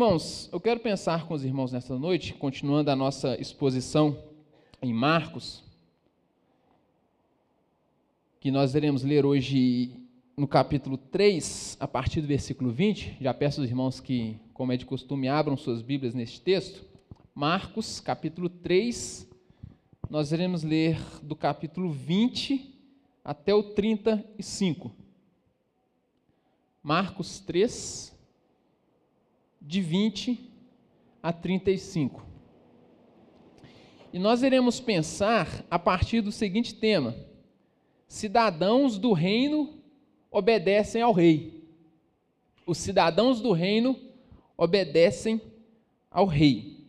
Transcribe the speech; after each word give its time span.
Irmãos, 0.00 0.48
eu 0.50 0.58
quero 0.58 0.80
pensar 0.80 1.26
com 1.26 1.34
os 1.34 1.44
irmãos 1.44 1.72
nesta 1.72 1.94
noite, 1.98 2.32
continuando 2.32 2.90
a 2.90 2.96
nossa 2.96 3.38
exposição 3.38 4.16
em 4.80 4.94
Marcos, 4.94 5.62
que 8.40 8.50
nós 8.50 8.74
iremos 8.74 9.02
ler 9.02 9.26
hoje 9.26 9.94
no 10.38 10.48
capítulo 10.48 10.96
3, 10.96 11.76
a 11.78 11.86
partir 11.86 12.22
do 12.22 12.26
versículo 12.26 12.70
20. 12.70 13.18
Já 13.20 13.34
peço 13.34 13.60
aos 13.60 13.68
irmãos 13.68 14.00
que, 14.00 14.38
como 14.54 14.72
é 14.72 14.78
de 14.78 14.86
costume, 14.86 15.28
abram 15.28 15.54
suas 15.54 15.82
Bíblias 15.82 16.14
neste 16.14 16.40
texto. 16.40 16.82
Marcos, 17.34 18.00
capítulo 18.00 18.48
3, 18.48 19.28
nós 20.08 20.32
iremos 20.32 20.62
ler 20.62 20.98
do 21.22 21.36
capítulo 21.36 21.90
20 21.90 22.74
até 23.22 23.54
o 23.54 23.62
35. 23.62 24.96
Marcos 26.82 27.38
3, 27.40 28.18
de 29.60 29.80
20 29.80 30.50
a 31.22 31.32
35. 31.32 32.26
E 34.12 34.18
nós 34.18 34.42
iremos 34.42 34.80
pensar 34.80 35.64
a 35.70 35.78
partir 35.78 36.20
do 36.20 36.32
seguinte 36.32 36.74
tema: 36.74 37.14
cidadãos 38.08 38.98
do 38.98 39.12
reino 39.12 39.78
obedecem 40.30 41.02
ao 41.02 41.12
rei. 41.12 41.64
Os 42.66 42.78
cidadãos 42.78 43.40
do 43.40 43.52
reino 43.52 43.96
obedecem 44.56 45.40
ao 46.10 46.26
rei. 46.26 46.80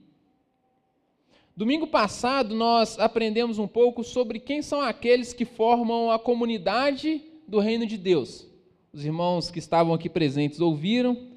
Domingo 1.56 1.86
passado 1.86 2.56
nós 2.56 2.98
aprendemos 2.98 3.60
um 3.60 3.68
pouco 3.68 4.04
sobre 4.04 4.40
quem 4.40 4.62
são 4.62 4.82
aqueles 4.82 5.34
que 5.34 5.46
formam 5.46 6.10
a 6.10 6.18
comunidade 6.18 7.22
do 7.48 7.60
reino 7.60 7.85
de 7.85 7.98
Deus. 7.98 8.48
Os 8.91 9.06
irmãos 9.06 9.52
que 9.52 9.60
estavam 9.60 9.94
aqui 9.94 10.10
presentes 10.10 10.60
ouviram, 10.60 11.30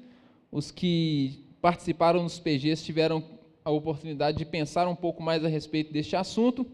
os 0.55 0.71
que 0.71 1.43
participaram 1.61 2.23
nos 2.23 2.39
PGs 2.39 2.81
tiveram 2.81 3.21
a 3.65 3.69
oportunidade 3.69 4.37
de 4.37 4.45
pensar 4.45 4.87
um 4.87 4.95
pouco 4.95 5.21
mais 5.21 5.43
a 5.43 5.49
respeito 5.49 5.91
deste 5.91 6.15
assunto. 6.15 6.65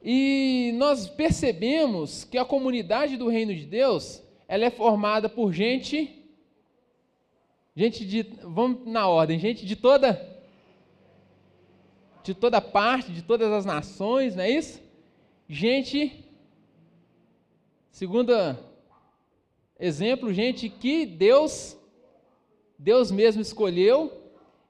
E 0.00 0.70
nós 0.76 1.08
percebemos 1.08 2.22
que 2.22 2.38
a 2.38 2.44
comunidade 2.44 3.16
do 3.16 3.26
reino 3.26 3.52
de 3.52 3.66
Deus, 3.66 4.22
ela 4.46 4.64
é 4.64 4.70
formada 4.70 5.28
por 5.28 5.52
gente 5.52 6.22
gente 7.74 8.06
de, 8.06 8.22
vamos 8.44 8.86
na 8.86 9.08
ordem, 9.08 9.36
gente 9.36 9.66
de 9.66 9.74
toda 9.74 10.32
de 12.22 12.34
toda 12.34 12.60
parte, 12.60 13.10
de 13.10 13.22
todas 13.22 13.50
as 13.50 13.64
nações, 13.64 14.36
não 14.36 14.44
é 14.44 14.50
isso? 14.50 14.80
Gente, 15.48 16.24
segundo 17.90 18.32
exemplo, 19.78 20.32
gente 20.32 20.68
que 20.68 21.04
Deus, 21.04 21.76
Deus 22.78 23.10
mesmo 23.10 23.42
escolheu. 23.42 24.12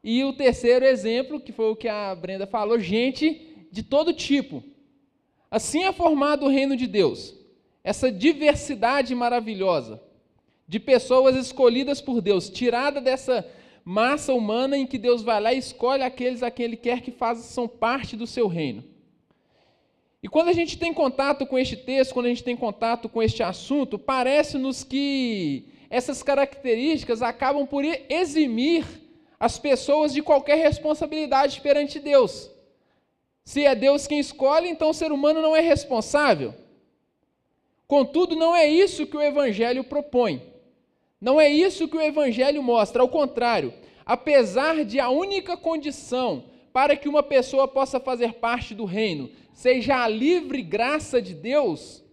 E 0.03 0.23
o 0.25 0.33
terceiro 0.33 0.85
exemplo, 0.85 1.41
que 1.41 1.53
foi 1.53 1.71
o 1.71 1.77
que 1.77 1.89
a 1.89 2.15
Brenda 2.15 2.47
falou, 2.47 2.79
gente 2.79 3.67
de 3.71 3.83
todo 3.83 4.13
tipo. 4.13 4.63
Assim 5.51 5.85
é 5.85 5.93
formado 5.93 6.47
o 6.47 6.49
reino 6.49 6.77
de 6.77 6.87
Deus, 6.87 7.35
essa 7.83 8.11
diversidade 8.11 9.15
maravilhosa 9.15 10.01
de 10.69 10.81
pessoas 10.81 11.37
escolhidas 11.37 12.01
por 12.01 12.21
Deus, 12.21 12.51
tirada 12.51 13.01
dessa 13.01 13.47
massa 13.85 14.35
humana 14.35 14.77
em 14.77 14.87
que 14.87 14.99
Deus 14.99 15.23
vai 15.23 15.41
lá 15.41 15.53
e 15.53 15.59
escolhe 15.59 16.03
aqueles 16.03 16.43
a 16.43 16.51
quem 16.51 16.65
Ele 16.65 16.77
quer 16.77 17.01
que 17.01 17.13
façam 17.13 17.69
parte 17.69 18.17
do 18.17 18.27
seu 18.27 18.49
reino. 18.49 18.83
E 20.23 20.29
quando 20.29 20.49
a 20.49 20.53
gente 20.53 20.77
tem 20.77 20.93
contato 20.93 21.47
com 21.47 21.57
este 21.57 21.77
texto, 21.77 22.13
quando 22.13 22.27
a 22.27 22.31
gente 22.31 22.43
tem 22.43 22.57
contato 22.57 23.09
com 23.09 23.23
este 23.23 23.45
assunto, 23.45 23.97
parece-nos 23.97 24.83
que 24.83 25.69
essas 25.91 26.23
características 26.23 27.23
acabam 27.23 27.67
por 27.67 27.85
eximir 27.85 28.85
as 29.39 29.59
pessoas 29.59 30.13
de 30.13 30.23
qualquer 30.23 30.57
responsabilidade 30.57 31.61
perante 31.61 32.01
Deus. 32.01 32.51
Se 33.45 33.65
é 33.65 33.75
Deus 33.75 34.07
quem 34.07 34.19
escolhe, 34.19 34.69
então 34.69 34.91
o 34.91 34.95
ser 34.95 35.13
humano 35.13 35.41
não 35.41 35.55
é 35.55 35.61
responsável. 35.61 36.55
Contudo, 37.87 38.35
não 38.35 38.57
é 38.57 38.67
isso 38.67 39.07
que 39.07 39.17
o 39.17 39.23
Evangelho 39.23 39.85
propõe. 39.85 40.43
Não 41.21 41.41
é 41.41 41.49
isso 41.49 41.87
que 41.87 41.97
o 41.97 42.03
Evangelho 42.03 42.63
mostra, 42.63 43.03
ao 43.03 43.09
contrário, 43.09 43.73
apesar 44.05 44.85
de 44.85 44.99
a 44.99 45.09
única 45.09 45.57
condição 45.57 46.45
para 46.73 46.97
que 46.97 47.09
uma 47.09 47.23
pessoa 47.23 47.67
possa 47.67 47.99
fazer 48.01 48.35
parte 48.35 48.75
do 48.75 48.85
reino 48.85 49.31
seja 49.55 50.03
a 50.03 50.09
livre 50.09 50.61
graça 50.61 51.23
de 51.23 51.33
Deus, 51.33 52.05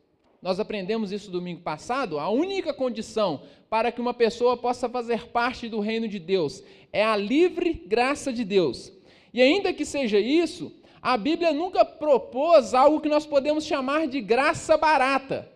nós 0.43 0.59
aprendemos 0.59 1.13
isso 1.13 1.31
domingo 1.31 1.61
passado, 1.61 2.19
a 2.19 2.29
única 2.29 2.73
condição 2.73 3.43
para 3.69 3.93
que 3.93 4.01
uma 4.01 4.13
pessoa 4.13 4.57
possa 4.57 4.89
fazer 4.89 5.27
parte 5.29 5.69
do 5.69 5.79
reino 5.79 6.05
de 6.05 6.19
Deus 6.19 6.61
é 6.91 7.01
a 7.01 7.15
livre 7.15 7.81
graça 7.87 8.33
de 8.33 8.43
Deus. 8.43 8.91
E 9.33 9.41
ainda 9.41 9.71
que 9.71 9.85
seja 9.85 10.19
isso, 10.19 10.69
a 11.01 11.15
Bíblia 11.15 11.53
nunca 11.53 11.85
propôs 11.85 12.73
algo 12.73 12.99
que 12.99 13.07
nós 13.07 13.25
podemos 13.25 13.63
chamar 13.63 14.05
de 14.05 14.19
graça 14.19 14.75
barata. 14.75 15.49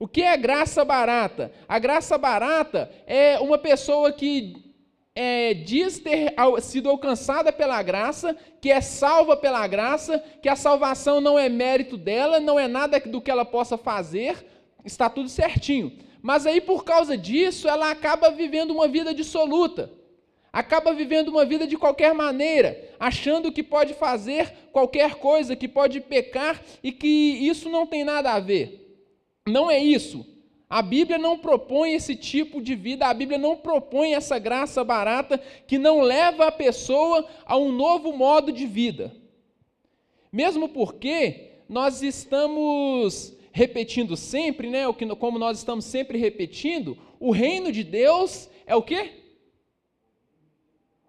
O 0.00 0.08
que 0.08 0.20
é 0.20 0.36
graça 0.36 0.84
barata? 0.84 1.52
A 1.68 1.78
graça 1.78 2.18
barata 2.18 2.90
é 3.06 3.38
uma 3.38 3.56
pessoa 3.56 4.10
que 4.10 4.65
é, 5.16 5.54
diz 5.54 5.98
ter 5.98 6.34
sido 6.60 6.90
alcançada 6.90 7.50
pela 7.50 7.82
graça, 7.82 8.36
que 8.60 8.70
é 8.70 8.82
salva 8.82 9.34
pela 9.34 9.66
graça, 9.66 10.22
que 10.42 10.48
a 10.48 10.54
salvação 10.54 11.22
não 11.22 11.38
é 11.38 11.48
mérito 11.48 11.96
dela, 11.96 12.38
não 12.38 12.60
é 12.60 12.68
nada 12.68 13.00
do 13.00 13.22
que 13.22 13.30
ela 13.30 13.44
possa 13.44 13.78
fazer, 13.78 14.44
está 14.84 15.08
tudo 15.08 15.30
certinho. 15.30 15.90
Mas 16.20 16.44
aí, 16.44 16.60
por 16.60 16.84
causa 16.84 17.16
disso, 17.16 17.66
ela 17.66 17.90
acaba 17.90 18.30
vivendo 18.30 18.72
uma 18.72 18.86
vida 18.86 19.14
dissoluta, 19.14 19.90
acaba 20.52 20.92
vivendo 20.92 21.28
uma 21.28 21.46
vida 21.46 21.66
de 21.66 21.78
qualquer 21.78 22.12
maneira, 22.12 22.90
achando 23.00 23.50
que 23.50 23.62
pode 23.62 23.94
fazer 23.94 24.52
qualquer 24.70 25.14
coisa, 25.14 25.56
que 25.56 25.66
pode 25.66 25.98
pecar 26.00 26.62
e 26.82 26.92
que 26.92 27.06
isso 27.06 27.70
não 27.70 27.86
tem 27.86 28.04
nada 28.04 28.32
a 28.32 28.40
ver. 28.40 29.00
Não 29.48 29.70
é 29.70 29.78
isso. 29.78 30.26
A 30.68 30.82
Bíblia 30.82 31.16
não 31.16 31.38
propõe 31.38 31.94
esse 31.94 32.16
tipo 32.16 32.60
de 32.60 32.74
vida, 32.74 33.06
a 33.06 33.14
Bíblia 33.14 33.38
não 33.38 33.56
propõe 33.56 34.14
essa 34.14 34.38
graça 34.38 34.82
barata 34.82 35.38
que 35.66 35.78
não 35.78 36.00
leva 36.00 36.46
a 36.46 36.52
pessoa 36.52 37.24
a 37.44 37.56
um 37.56 37.70
novo 37.70 38.12
modo 38.12 38.50
de 38.50 38.66
vida. 38.66 39.14
Mesmo 40.32 40.68
porque 40.68 41.52
nós 41.68 42.02
estamos 42.02 43.32
repetindo 43.52 44.16
sempre, 44.16 44.68
né, 44.68 44.82
como 45.18 45.38
nós 45.38 45.58
estamos 45.58 45.84
sempre 45.84 46.18
repetindo, 46.18 46.98
o 47.20 47.30
reino 47.30 47.70
de 47.70 47.84
Deus 47.84 48.50
é 48.66 48.74
o 48.74 48.82
quê? 48.82 49.12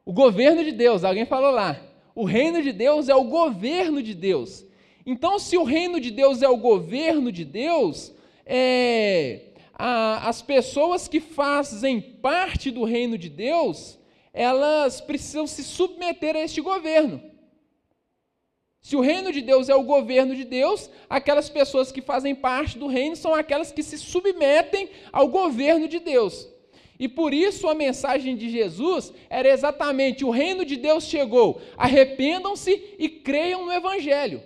O 0.06 0.14
governo 0.14 0.64
de 0.64 0.72
Deus, 0.72 1.04
alguém 1.04 1.26
falou 1.26 1.52
lá. 1.52 1.82
O 2.16 2.24
reino 2.24 2.62
de 2.62 2.72
Deus 2.72 3.10
é 3.10 3.16
o 3.16 3.26
governo 3.26 4.02
de 4.02 4.14
Deus. 4.14 4.66
Então, 5.06 5.38
se 5.38 5.58
o 5.58 5.64
reino 5.64 6.00
de 6.00 6.12
Deus 6.12 6.42
é 6.42 6.48
o 6.48 6.58
governo 6.58 7.32
de 7.32 7.44
Deus, 7.44 8.14
é, 8.46 9.47
as 9.78 10.42
pessoas 10.42 11.08
que 11.08 11.20
fazem 11.20 12.02
parte 12.02 12.72
do 12.72 12.84
reino 12.84 13.18
de 13.18 13.30
Deus, 13.30 14.00
elas 14.34 15.00
precisam 15.00 15.46
se 15.46 15.64
submeter 15.64 16.36
a 16.36 16.40
este 16.40 16.62
governo. 16.62 17.22
Se 18.82 18.96
o 18.96 19.02
reino 19.02 19.32
de 19.32 19.42
Deus 19.42 19.70
é 19.70 19.76
o 19.76 19.84
governo 19.84 20.36
de 20.36 20.44
Deus, 20.44 20.90
aquelas 21.10 21.50
pessoas 21.50 21.92
que 21.92 22.02
fazem 22.02 22.34
parte 22.34 22.78
do 22.78 22.88
reino 22.88 23.16
são 23.16 23.36
aquelas 23.36 23.72
que 23.72 23.84
se 23.84 23.98
submetem 23.98 24.90
ao 25.12 25.28
governo 25.28 25.88
de 25.88 26.00
Deus. 26.00 26.48
E 27.00 27.08
por 27.08 27.34
isso 27.34 27.68
a 27.68 27.76
mensagem 27.76 28.36
de 28.36 28.50
Jesus 28.50 29.14
era 29.30 29.48
exatamente: 29.48 30.26
o 30.26 30.32
reino 30.32 30.66
de 30.66 30.78
Deus 30.78 31.04
chegou, 31.04 31.62
arrependam-se 31.78 32.96
e 32.98 33.10
creiam 33.10 33.66
no 33.66 33.74
Evangelho. 33.74 34.42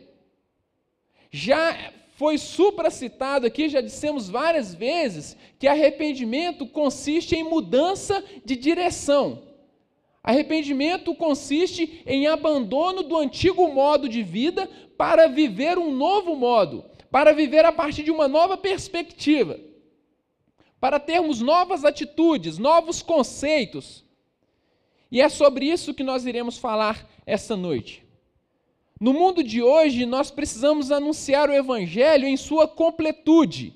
Já 1.29 1.93
foi 2.21 2.37
supracitado 2.37 3.47
aqui, 3.47 3.67
já 3.67 3.81
dissemos 3.81 4.29
várias 4.29 4.75
vezes, 4.75 5.35
que 5.57 5.67
arrependimento 5.67 6.67
consiste 6.67 7.35
em 7.35 7.43
mudança 7.43 8.23
de 8.45 8.55
direção. 8.55 9.41
Arrependimento 10.23 11.15
consiste 11.15 12.03
em 12.05 12.27
abandono 12.27 13.01
do 13.01 13.17
antigo 13.17 13.67
modo 13.73 14.07
de 14.07 14.21
vida 14.21 14.69
para 14.95 15.25
viver 15.25 15.79
um 15.79 15.91
novo 15.91 16.35
modo, 16.35 16.85
para 17.09 17.33
viver 17.33 17.65
a 17.65 17.71
partir 17.71 18.03
de 18.03 18.11
uma 18.11 18.27
nova 18.27 18.55
perspectiva, 18.55 19.59
para 20.79 20.99
termos 20.99 21.41
novas 21.41 21.83
atitudes, 21.83 22.59
novos 22.59 23.01
conceitos. 23.01 24.05
E 25.11 25.19
é 25.19 25.27
sobre 25.27 25.65
isso 25.65 25.91
que 25.91 26.03
nós 26.03 26.27
iremos 26.27 26.55
falar 26.55 27.03
essa 27.25 27.57
noite. 27.57 28.10
No 29.01 29.13
mundo 29.13 29.43
de 29.43 29.63
hoje, 29.63 30.05
nós 30.05 30.29
precisamos 30.29 30.91
anunciar 30.91 31.49
o 31.49 31.53
Evangelho 31.53 32.27
em 32.27 32.37
sua 32.37 32.67
completude. 32.67 33.75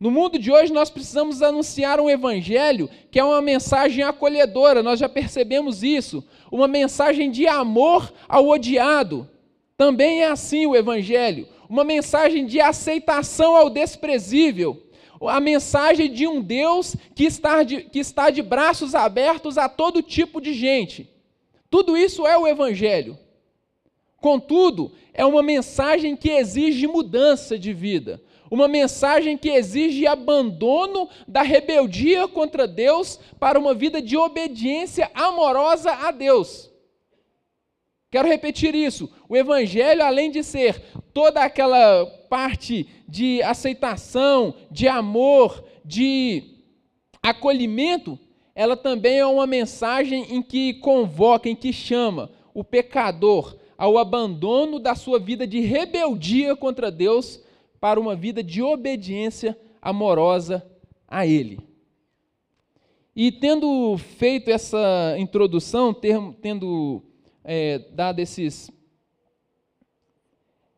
No 0.00 0.10
mundo 0.10 0.38
de 0.38 0.50
hoje, 0.50 0.72
nós 0.72 0.88
precisamos 0.88 1.42
anunciar 1.42 2.00
um 2.00 2.08
Evangelho 2.08 2.88
que 3.10 3.20
é 3.20 3.24
uma 3.24 3.42
mensagem 3.42 4.02
acolhedora, 4.02 4.82
nós 4.82 4.98
já 4.98 5.06
percebemos 5.06 5.82
isso. 5.82 6.24
Uma 6.50 6.66
mensagem 6.66 7.30
de 7.30 7.46
amor 7.46 8.10
ao 8.26 8.48
odiado. 8.48 9.28
Também 9.76 10.22
é 10.22 10.28
assim 10.28 10.64
o 10.64 10.74
Evangelho. 10.74 11.46
Uma 11.68 11.84
mensagem 11.84 12.46
de 12.46 12.58
aceitação 12.58 13.54
ao 13.54 13.68
desprezível. 13.68 14.82
a 15.28 15.40
mensagem 15.40 16.10
de 16.10 16.26
um 16.26 16.40
Deus 16.40 16.96
que 17.14 17.24
está 17.24 17.62
de, 17.62 17.82
que 17.82 17.98
está 17.98 18.30
de 18.30 18.40
braços 18.40 18.94
abertos 18.94 19.58
a 19.58 19.68
todo 19.68 20.00
tipo 20.00 20.40
de 20.40 20.54
gente. 20.54 21.06
Tudo 21.68 21.98
isso 21.98 22.26
é 22.26 22.38
o 22.38 22.46
Evangelho. 22.46 23.18
Contudo, 24.22 24.92
é 25.12 25.26
uma 25.26 25.42
mensagem 25.42 26.14
que 26.14 26.30
exige 26.30 26.86
mudança 26.86 27.58
de 27.58 27.72
vida, 27.72 28.22
uma 28.48 28.68
mensagem 28.68 29.36
que 29.36 29.48
exige 29.48 30.06
abandono 30.06 31.08
da 31.26 31.42
rebeldia 31.42 32.28
contra 32.28 32.68
Deus 32.68 33.18
para 33.40 33.58
uma 33.58 33.74
vida 33.74 34.00
de 34.00 34.16
obediência 34.16 35.10
amorosa 35.12 35.90
a 35.90 36.12
Deus. 36.12 36.70
Quero 38.12 38.28
repetir 38.28 38.76
isso. 38.76 39.10
O 39.28 39.36
Evangelho, 39.36 40.04
além 40.04 40.30
de 40.30 40.44
ser 40.44 40.80
toda 41.12 41.42
aquela 41.42 42.06
parte 42.30 42.86
de 43.08 43.42
aceitação, 43.42 44.54
de 44.70 44.86
amor, 44.86 45.64
de 45.84 46.60
acolhimento, 47.20 48.16
ela 48.54 48.76
também 48.76 49.18
é 49.18 49.26
uma 49.26 49.48
mensagem 49.48 50.26
em 50.32 50.40
que 50.40 50.74
convoca, 50.74 51.48
em 51.48 51.56
que 51.56 51.72
chama 51.72 52.30
o 52.54 52.62
pecador 52.62 53.56
ao 53.82 53.98
abandono 53.98 54.78
da 54.78 54.94
sua 54.94 55.18
vida 55.18 55.44
de 55.44 55.58
rebeldia 55.58 56.54
contra 56.54 56.88
Deus 56.88 57.42
para 57.80 57.98
uma 57.98 58.14
vida 58.14 58.40
de 58.40 58.62
obediência 58.62 59.58
amorosa 59.80 60.64
a 61.08 61.26
Ele. 61.26 61.58
E 63.12 63.32
tendo 63.32 63.98
feito 63.98 64.52
essa 64.52 65.16
introdução, 65.18 65.92
tendo 65.92 67.02
é, 67.42 67.80
dado 67.90 68.20
esses, 68.20 68.70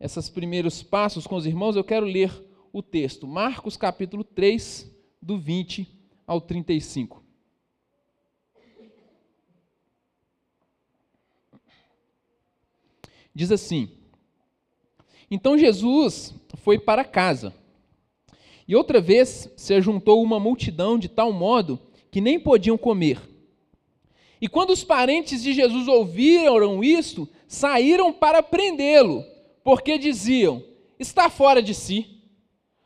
esses 0.00 0.30
primeiros 0.30 0.82
passos 0.82 1.26
com 1.26 1.36
os 1.36 1.44
irmãos, 1.44 1.76
eu 1.76 1.84
quero 1.84 2.06
ler 2.06 2.32
o 2.72 2.82
texto. 2.82 3.26
Marcos 3.26 3.76
capítulo 3.76 4.24
3, 4.24 4.90
do 5.20 5.36
20 5.36 5.86
ao 6.26 6.40
35. 6.40 7.22
Diz 13.34 13.50
assim: 13.50 13.88
Então 15.30 15.58
Jesus 15.58 16.34
foi 16.56 16.78
para 16.78 17.04
casa. 17.04 17.52
E 18.66 18.74
outra 18.74 19.00
vez 19.00 19.50
se 19.56 19.74
ajuntou 19.74 20.22
uma 20.22 20.40
multidão 20.40 20.98
de 20.98 21.08
tal 21.08 21.32
modo 21.32 21.78
que 22.10 22.20
nem 22.20 22.40
podiam 22.40 22.78
comer. 22.78 23.20
E 24.40 24.48
quando 24.48 24.70
os 24.70 24.84
parentes 24.84 25.42
de 25.42 25.52
Jesus 25.52 25.88
ouviram 25.88 26.82
isto, 26.82 27.28
saíram 27.46 28.12
para 28.12 28.42
prendê-lo, 28.42 29.24
porque 29.62 29.98
diziam: 29.98 30.62
está 30.98 31.28
fora 31.28 31.62
de 31.62 31.74
si. 31.74 32.06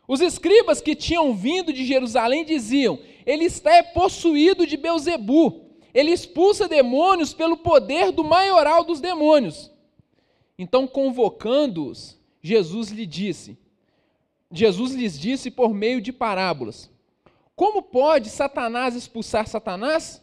Os 0.06 0.20
escribas 0.20 0.80
que 0.80 0.96
tinham 0.96 1.34
vindo 1.34 1.72
de 1.72 1.84
Jerusalém 1.84 2.44
diziam: 2.44 2.98
ele 3.28 3.44
está 3.44 3.82
possuído 3.82 4.66
de 4.66 4.78
Beuzebu. 4.78 5.66
Ele 5.92 6.10
expulsa 6.12 6.66
demônios 6.66 7.34
pelo 7.34 7.58
poder 7.58 8.10
do 8.10 8.24
maioral 8.24 8.84
dos 8.84 9.00
demônios. 9.00 9.70
Então, 10.58 10.88
convocando-os, 10.88 12.18
Jesus 12.42 12.90
lhe 12.90 13.06
disse: 13.06 13.56
Jesus 14.50 14.92
lhes 14.92 15.18
disse 15.18 15.50
por 15.50 15.72
meio 15.72 16.00
de 16.00 16.12
parábolas: 16.12 16.90
Como 17.54 17.82
pode 17.82 18.28
Satanás 18.28 18.96
expulsar 18.96 19.46
Satanás? 19.46 20.22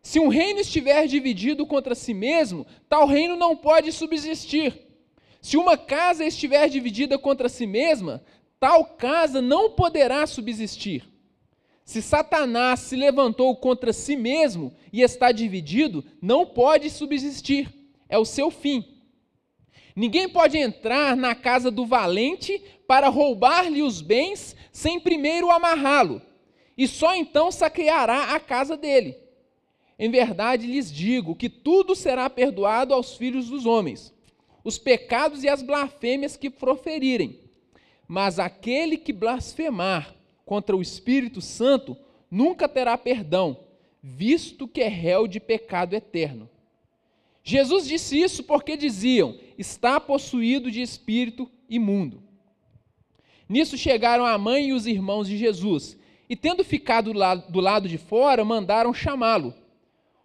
Se 0.00 0.20
um 0.20 0.28
reino 0.28 0.60
estiver 0.60 1.06
dividido 1.06 1.66
contra 1.66 1.94
si 1.94 2.14
mesmo, 2.14 2.66
tal 2.88 3.06
reino 3.06 3.36
não 3.36 3.56
pode 3.56 3.92
subsistir. 3.92 4.86
Se 5.40 5.56
uma 5.56 5.76
casa 5.76 6.24
estiver 6.24 6.68
dividida 6.68 7.18
contra 7.18 7.48
si 7.48 7.66
mesma, 7.66 8.22
tal 8.60 8.84
casa 8.84 9.42
não 9.42 9.72
poderá 9.72 10.26
subsistir. 10.26 11.08
Se 11.84 12.02
Satanás 12.02 12.80
se 12.80 12.96
levantou 12.96 13.56
contra 13.56 13.92
si 13.92 14.14
mesmo 14.14 14.74
e 14.92 15.00
está 15.00 15.32
dividido, 15.32 16.04
não 16.20 16.44
pode 16.44 16.90
subsistir. 16.90 17.72
É 18.08 18.18
o 18.18 18.24
seu 18.24 18.50
fim. 18.50 18.97
Ninguém 19.98 20.28
pode 20.28 20.56
entrar 20.56 21.16
na 21.16 21.34
casa 21.34 21.72
do 21.72 21.84
valente 21.84 22.62
para 22.86 23.08
roubar-lhe 23.08 23.82
os 23.82 24.00
bens 24.00 24.54
sem 24.70 25.00
primeiro 25.00 25.50
amarrá-lo, 25.50 26.22
e 26.76 26.86
só 26.86 27.16
então 27.16 27.50
saqueará 27.50 28.32
a 28.32 28.38
casa 28.38 28.76
dele. 28.76 29.16
Em 29.98 30.08
verdade 30.08 30.68
lhes 30.68 30.92
digo 30.92 31.34
que 31.34 31.48
tudo 31.48 31.96
será 31.96 32.30
perdoado 32.30 32.94
aos 32.94 33.16
filhos 33.16 33.48
dos 33.48 33.66
homens, 33.66 34.14
os 34.62 34.78
pecados 34.78 35.42
e 35.42 35.48
as 35.48 35.62
blasfêmias 35.62 36.36
que 36.36 36.48
proferirem. 36.48 37.40
Mas 38.06 38.38
aquele 38.38 38.98
que 38.98 39.12
blasfemar 39.12 40.14
contra 40.46 40.76
o 40.76 40.80
Espírito 40.80 41.40
Santo 41.40 41.96
nunca 42.30 42.68
terá 42.68 42.96
perdão, 42.96 43.64
visto 44.00 44.68
que 44.68 44.80
é 44.80 44.88
réu 44.88 45.26
de 45.26 45.40
pecado 45.40 45.94
eterno. 45.96 46.48
Jesus 47.48 47.88
disse 47.88 48.20
isso 48.20 48.44
porque 48.44 48.76
diziam: 48.76 49.34
está 49.56 49.98
possuído 49.98 50.70
de 50.70 50.82
espírito 50.82 51.50
imundo. 51.66 52.22
Nisso 53.48 53.78
chegaram 53.78 54.26
a 54.26 54.36
mãe 54.36 54.68
e 54.68 54.72
os 54.74 54.86
irmãos 54.86 55.26
de 55.26 55.38
Jesus, 55.38 55.98
e 56.28 56.36
tendo 56.36 56.62
ficado 56.62 57.10
do 57.48 57.60
lado 57.60 57.88
de 57.88 57.96
fora, 57.96 58.44
mandaram 58.44 58.92
chamá-lo. 58.92 59.54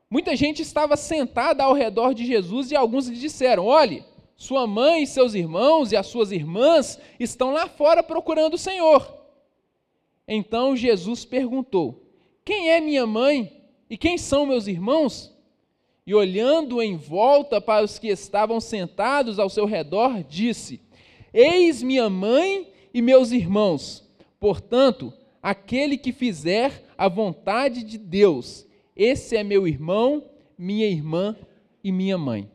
Muita 0.10 0.36
gente 0.36 0.62
estava 0.62 0.98
sentada 0.98 1.64
ao 1.64 1.74
redor 1.74 2.14
de 2.14 2.26
Jesus 2.26 2.72
e 2.72 2.76
alguns 2.76 3.08
lhe 3.08 3.16
disseram: 3.16 3.68
Olhe, 3.68 4.04
sua 4.36 4.68
mãe 4.68 5.04
e 5.04 5.08
seus 5.08 5.34
irmãos 5.34 5.94
e 5.94 5.96
as 5.96 6.08
suas 6.08 6.30
irmãs 6.30 7.00
estão 7.18 7.52
lá 7.54 7.70
fora 7.70 8.04
procurando 8.04 8.56
o 8.56 8.58
Senhor. 8.58 9.18
Então 10.28 10.76
Jesus 10.76 11.24
perguntou: 11.24 12.06
Quem 12.44 12.70
é 12.70 12.82
minha 12.82 13.08
mãe 13.08 13.64
e 13.90 13.96
quem 13.98 14.18
são 14.18 14.46
meus 14.46 14.68
irmãos? 14.68 15.33
E 16.06 16.14
olhando 16.14 16.82
em 16.82 16.98
volta 16.98 17.62
para 17.62 17.84
os 17.84 17.98
que 17.98 18.08
estavam 18.08 18.60
sentados 18.60 19.40
ao 19.40 19.50
seu 19.50 19.66
redor, 19.66 20.24
disse: 20.24 20.82
Eis 21.34 21.82
minha 21.82 22.10
mãe 22.10 22.72
e 22.94 23.02
meus 23.02 23.32
irmãos. 23.32 24.04
Portanto, 24.40 25.14
aquele 25.42 25.98
que 25.98 26.12
fizer 26.12 26.86
a 26.98 27.08
vontade 27.08 27.84
de 27.84 27.98
Deus 27.98 28.66
esse 28.96 29.36
é 29.36 29.44
meu 29.44 29.68
irmão, 29.68 30.30
minha 30.58 30.88
irmã 30.88 31.36
e 31.84 31.92
minha 31.92 32.18
mãe. 32.18 32.50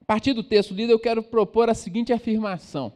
A 0.00 0.04
partir 0.06 0.32
do 0.32 0.42
texto 0.42 0.72
lido, 0.72 0.92
eu 0.92 0.98
quero 0.98 1.22
propor 1.22 1.68
a 1.68 1.74
seguinte 1.74 2.12
afirmação: 2.12 2.92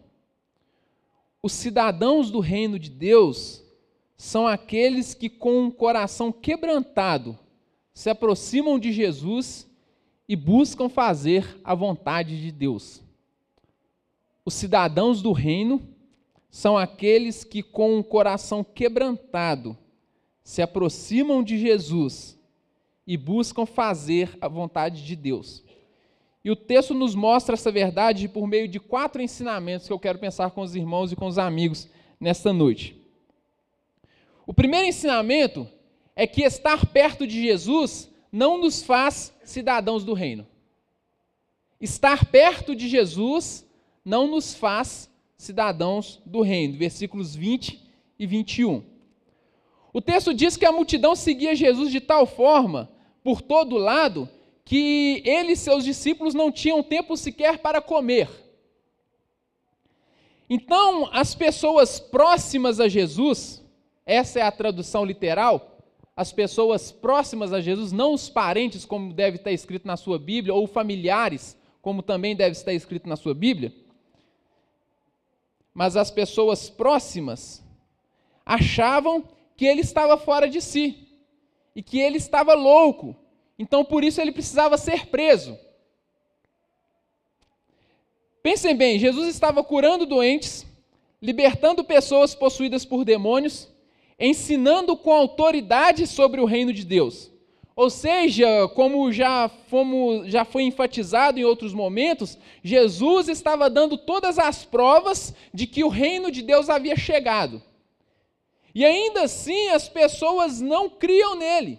Os 1.42 1.52
cidadãos 1.52 2.30
do 2.30 2.40
reino 2.40 2.78
de 2.78 2.88
Deus 2.88 3.62
são 4.16 4.46
aqueles 4.46 5.12
que, 5.12 5.28
com 5.28 5.64
um 5.64 5.70
coração 5.70 6.32
quebrantado, 6.32 7.38
se 7.92 8.10
aproximam 8.10 8.78
de 8.78 8.92
Jesus 8.92 9.68
e 10.28 10.36
buscam 10.36 10.88
fazer 10.88 11.60
a 11.64 11.74
vontade 11.74 12.40
de 12.40 12.52
Deus. 12.52 13.02
Os 14.44 14.54
cidadãos 14.54 15.20
do 15.20 15.32
reino 15.32 15.82
são 16.50 16.76
aqueles 16.76 17.44
que, 17.44 17.62
com 17.62 17.96
um 17.96 18.02
coração 18.02 18.64
quebrantado, 18.64 19.76
se 20.42 20.62
aproximam 20.62 21.42
de 21.42 21.58
Jesus 21.58 22.38
e 23.06 23.16
buscam 23.16 23.66
fazer 23.66 24.36
a 24.40 24.48
vontade 24.48 25.04
de 25.04 25.14
Deus. 25.14 25.64
E 26.44 26.50
o 26.50 26.56
texto 26.56 26.94
nos 26.94 27.14
mostra 27.14 27.54
essa 27.54 27.70
verdade 27.70 28.28
por 28.28 28.46
meio 28.46 28.66
de 28.66 28.80
quatro 28.80 29.20
ensinamentos 29.20 29.86
que 29.86 29.92
eu 29.92 29.98
quero 29.98 30.18
pensar 30.18 30.50
com 30.50 30.62
os 30.62 30.74
irmãos 30.74 31.12
e 31.12 31.16
com 31.16 31.26
os 31.26 31.38
amigos 31.38 31.88
nesta 32.18 32.52
noite. 32.52 32.96
O 34.46 34.54
primeiro 34.54 34.86
ensinamento 34.86 35.68
é 36.20 36.26
que 36.26 36.42
estar 36.42 36.84
perto 36.84 37.26
de 37.26 37.40
Jesus 37.40 38.10
não 38.30 38.58
nos 38.58 38.82
faz 38.82 39.34
cidadãos 39.42 40.04
do 40.04 40.12
reino. 40.12 40.46
Estar 41.80 42.26
perto 42.26 42.76
de 42.76 42.90
Jesus 42.90 43.66
não 44.04 44.26
nos 44.26 44.52
faz 44.52 45.10
cidadãos 45.34 46.20
do 46.26 46.42
reino. 46.42 46.76
Versículos 46.76 47.34
20 47.34 47.82
e 48.18 48.26
21. 48.26 48.84
O 49.94 50.02
texto 50.02 50.34
diz 50.34 50.58
que 50.58 50.66
a 50.66 50.72
multidão 50.72 51.16
seguia 51.16 51.56
Jesus 51.56 51.90
de 51.90 52.02
tal 52.02 52.26
forma, 52.26 52.92
por 53.24 53.40
todo 53.40 53.78
lado, 53.78 54.28
que 54.62 55.22
ele 55.24 55.52
e 55.52 55.56
seus 55.56 55.86
discípulos 55.86 56.34
não 56.34 56.52
tinham 56.52 56.82
tempo 56.82 57.16
sequer 57.16 57.60
para 57.60 57.80
comer. 57.80 58.28
Então, 60.50 61.08
as 61.14 61.34
pessoas 61.34 61.98
próximas 61.98 62.78
a 62.78 62.88
Jesus, 62.88 63.64
essa 64.04 64.38
é 64.38 64.42
a 64.42 64.52
tradução 64.52 65.02
literal, 65.02 65.69
as 66.20 66.30
pessoas 66.34 66.92
próximas 66.92 67.50
a 67.50 67.62
Jesus, 67.62 67.92
não 67.92 68.12
os 68.12 68.28
parentes, 68.28 68.84
como 68.84 69.10
deve 69.10 69.38
estar 69.38 69.52
escrito 69.52 69.86
na 69.86 69.96
sua 69.96 70.18
Bíblia, 70.18 70.52
ou 70.52 70.66
familiares, 70.66 71.56
como 71.80 72.02
também 72.02 72.36
deve 72.36 72.50
estar 72.50 72.74
escrito 72.74 73.08
na 73.08 73.16
sua 73.16 73.32
Bíblia, 73.32 73.72
mas 75.72 75.96
as 75.96 76.10
pessoas 76.10 76.68
próximas 76.68 77.64
achavam 78.44 79.26
que 79.56 79.64
ele 79.64 79.80
estava 79.80 80.18
fora 80.18 80.46
de 80.46 80.60
si 80.60 81.08
e 81.74 81.82
que 81.82 81.98
ele 81.98 82.18
estava 82.18 82.52
louco. 82.52 83.16
Então, 83.58 83.82
por 83.82 84.04
isso, 84.04 84.20
ele 84.20 84.30
precisava 84.30 84.76
ser 84.76 85.06
preso. 85.06 85.58
Pensem 88.42 88.76
bem: 88.76 88.98
Jesus 88.98 89.26
estava 89.26 89.64
curando 89.64 90.04
doentes, 90.04 90.66
libertando 91.22 91.82
pessoas 91.82 92.34
possuídas 92.34 92.84
por 92.84 93.06
demônios, 93.06 93.70
ensinando 94.20 94.96
com 94.96 95.12
autoridade 95.12 96.06
sobre 96.06 96.40
o 96.40 96.44
reino 96.44 96.72
de 96.72 96.84
Deus. 96.84 97.30
Ou 97.74 97.88
seja, 97.88 98.68
como 98.74 99.10
já, 99.10 99.48
fomos, 99.48 100.30
já 100.30 100.44
foi 100.44 100.64
enfatizado 100.64 101.40
em 101.40 101.44
outros 101.44 101.72
momentos, 101.72 102.36
Jesus 102.62 103.28
estava 103.28 103.70
dando 103.70 103.96
todas 103.96 104.38
as 104.38 104.66
provas 104.66 105.34
de 105.54 105.66
que 105.66 105.82
o 105.82 105.88
reino 105.88 106.30
de 106.30 106.42
Deus 106.42 106.68
havia 106.68 106.94
chegado. 106.94 107.62
E 108.74 108.84
ainda 108.84 109.22
assim 109.22 109.68
as 109.68 109.88
pessoas 109.88 110.60
não 110.60 110.90
criam 110.90 111.34
nele. 111.36 111.78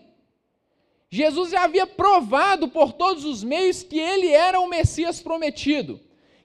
Jesus 1.09 1.51
já 1.51 1.65
havia 1.65 1.85
provado 1.85 2.69
por 2.69 2.93
todos 2.93 3.25
os 3.25 3.43
meios 3.43 3.83
que 3.83 3.99
ele 3.99 4.29
era 4.29 4.59
o 4.59 4.67
Messias 4.67 5.21
prometido, 5.21 5.99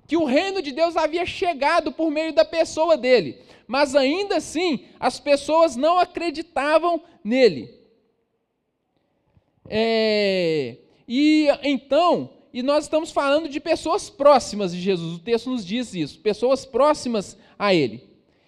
que 0.06 0.16
o 0.16 0.24
reino 0.24 0.60
de 0.60 0.72
Deus 0.72 0.96
havia 0.96 1.24
chegado 1.24 1.92
por 1.92 2.10
meio 2.10 2.32
da 2.32 2.44
pessoa 2.44 2.96
dele, 2.96 3.40
mas 3.66 3.94
ainda 3.94 4.36
assim 4.36 4.84
as 4.98 5.18
pessoas 5.18 5.76
não 5.76 5.98
acreditavam 5.98 7.02
nele. 7.22 7.74
É, 9.68 10.76
e 11.08 11.48
então, 11.62 12.30
e 12.52 12.62
nós 12.62 12.84
estamos 12.84 13.10
falando 13.10 13.48
de 13.48 13.60
pessoas 13.60 14.08
próximas 14.08 14.72
de 14.72 14.80
Jesus, 14.80 15.16
o 15.16 15.22
texto 15.22 15.50
nos 15.50 15.64
diz 15.64 15.94
isso, 15.94 16.18
pessoas 16.20 16.64
próximas 16.64 17.36
a 17.58 17.74
Ele. 17.74 18.02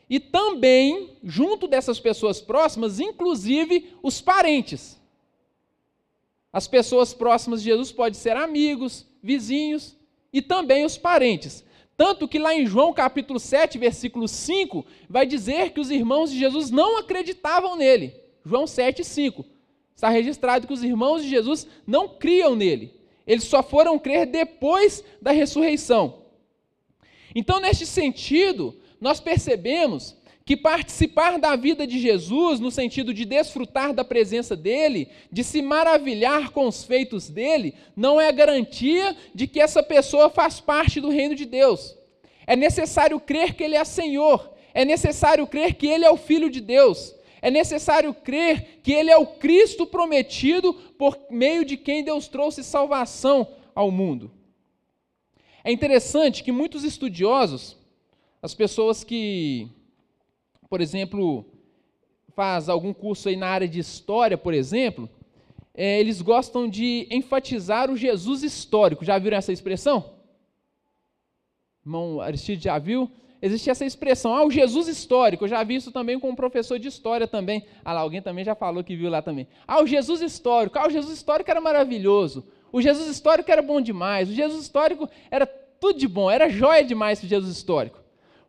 E 0.09 0.19
também, 0.19 1.17
junto 1.23 1.69
dessas 1.69 2.01
pessoas 2.01 2.41
próximas, 2.41 2.99
inclusive 2.99 3.93
os 4.03 4.21
parentes. 4.21 4.99
As 6.51 6.67
pessoas 6.67 7.13
próximas 7.13 7.63
de 7.63 7.69
Jesus 7.69 7.93
podem 7.93 8.19
ser 8.19 8.37
amigos, 8.37 9.07
vizinhos 9.23 9.95
e 10.33 10.41
também 10.41 10.85
os 10.85 10.97
parentes. 10.97 11.63
Tanto 11.99 12.29
que 12.29 12.39
lá 12.39 12.55
em 12.55 12.65
João 12.65 12.93
capítulo 12.93 13.41
7, 13.41 13.77
versículo 13.77 14.29
5, 14.29 14.87
vai 15.11 15.27
dizer 15.27 15.73
que 15.73 15.81
os 15.81 15.91
irmãos 15.91 16.31
de 16.31 16.39
Jesus 16.39 16.71
não 16.71 16.97
acreditavam 16.97 17.75
nele. 17.75 18.15
João 18.47 18.69
7, 18.69 19.03
5. 19.03 19.45
Está 19.97 20.09
registrado 20.09 20.65
que 20.65 20.73
os 20.73 20.85
irmãos 20.85 21.25
de 21.25 21.29
Jesus 21.29 21.67
não 21.85 22.09
criam 22.09 22.55
nele. 22.55 22.95
Eles 23.27 23.43
só 23.43 23.65
foram 23.65 23.99
crer 23.99 24.27
depois 24.27 25.03
da 25.21 25.33
ressurreição. 25.33 26.23
Então, 27.35 27.59
neste 27.59 27.85
sentido, 27.85 28.77
nós 29.01 29.19
percebemos 29.19 30.17
que 30.49 30.57
participar 30.57 31.39
da 31.39 31.55
vida 31.57 31.87
de 31.87 31.99
Jesus, 31.99 32.59
no 32.59 32.71
sentido 32.71 33.13
de 33.13 33.27
desfrutar 33.27 33.93
da 33.93 34.03
presença 34.03 34.57
dele, 34.57 35.11
de 35.31 35.45
se 35.45 35.61
maravilhar 35.61 36.53
com 36.53 36.67
os 36.67 36.83
feitos 36.83 37.29
dele, 37.29 37.75
não 37.95 38.19
é 38.19 38.33
garantia 38.33 39.15
de 39.35 39.47
que 39.47 39.61
essa 39.61 39.83
pessoa 39.83 40.31
faz 40.31 40.59
parte 40.59 41.03
do 41.03 41.11
reino 41.11 41.35
de 41.35 41.45
Deus. 41.45 41.95
É 42.47 42.57
necessário 42.57 43.21
crer 43.21 43.53
que 43.53 43.63
ele 43.63 43.77
é 43.77 43.85
Senhor, 43.85 44.51
é 44.73 44.87
necessário 44.87 45.47
crer 45.47 45.75
que 45.75 45.87
ele 45.87 46.07
é 46.07 46.11
o 46.11 46.17
Filho 46.17 46.49
de 46.49 46.63
Deus, 46.63 47.15
é 47.43 47.51
necessário 47.51 48.15
crer 48.15 48.81
que 48.83 48.91
Ele 48.91 49.11
é 49.11 49.19
o 49.19 49.27
Cristo 49.27 49.87
prometido 49.87 50.73
por 50.73 51.17
meio 51.31 51.63
de 51.63 51.77
quem 51.77 52.03
Deus 52.03 52.27
trouxe 52.27 52.65
salvação 52.65 53.47
ao 53.75 53.91
mundo. 53.91 54.31
É 55.63 55.71
interessante 55.71 56.43
que 56.43 56.51
muitos 56.51 56.85
estudiosos, 56.85 57.77
as 58.43 58.55
pessoas 58.55 59.05
que, 59.05 59.69
por 60.69 60.81
exemplo, 60.81 61.45
faz 62.35 62.69
algum 62.69 62.93
curso 62.93 63.29
aí 63.29 63.37
na 63.37 63.49
área 63.49 63.69
de 63.69 63.79
história, 63.79 64.37
por 64.37 64.55
exemplo, 64.55 65.09
é, 65.75 66.01
eles 66.01 66.21
gostam 66.21 66.69
de 66.69 67.07
enfatizar 67.11 67.91
o 67.91 67.97
Jesus 67.97 68.43
histórico. 68.43 69.05
Já 69.05 69.19
viram 69.19 69.37
essa 69.37 69.53
expressão? 69.53 70.15
Irmão 71.85 72.21
Aristide 72.21 72.65
já 72.65 72.79
viu? 72.79 73.11
existe 73.41 73.71
essa 73.71 73.85
expressão, 73.85 74.35
ah, 74.35 74.45
o 74.45 74.51
Jesus 74.51 74.89
histórico. 74.89 75.45
Eu 75.45 75.49
já 75.49 75.63
vi 75.63 75.77
isso 75.77 75.93
também 75.93 76.19
com 76.19 76.31
um 76.31 76.35
professor 76.35 76.79
de 76.79 76.89
história 76.89 77.27
também. 77.27 77.65
Ah 77.85 77.93
lá, 77.93 78.01
alguém 78.01 78.21
também 78.21 78.45
já 78.45 78.55
falou 78.55 78.83
que 78.83 78.97
viu 78.97 79.11
lá 79.11 79.23
também. 79.23 79.47
Ah, 79.67 79.83
o 79.83 79.87
Jesus 79.87 80.21
histórico. 80.21 80.79
Ah, 80.79 80.87
o 80.87 80.91
Jesus 80.91 81.17
histórico 81.17 81.51
era 81.51 81.61
maravilhoso. 81.61 82.47
O 82.73 82.83
Jesus 82.83 83.09
histórico 83.09 83.51
era 83.51 83.63
bom 83.63 83.81
demais. 83.81 84.29
O 84.29 84.33
Jesus 84.33 84.63
histórico 84.63 85.09
era 85.31 85.47
tudo 85.47 85.99
de 85.99 86.09
bom, 86.09 86.31
era 86.31 86.49
joia 86.49 86.85
demais 86.85 87.23
o 87.23 87.27
Jesus 87.27 87.57
histórico. 87.57 88.01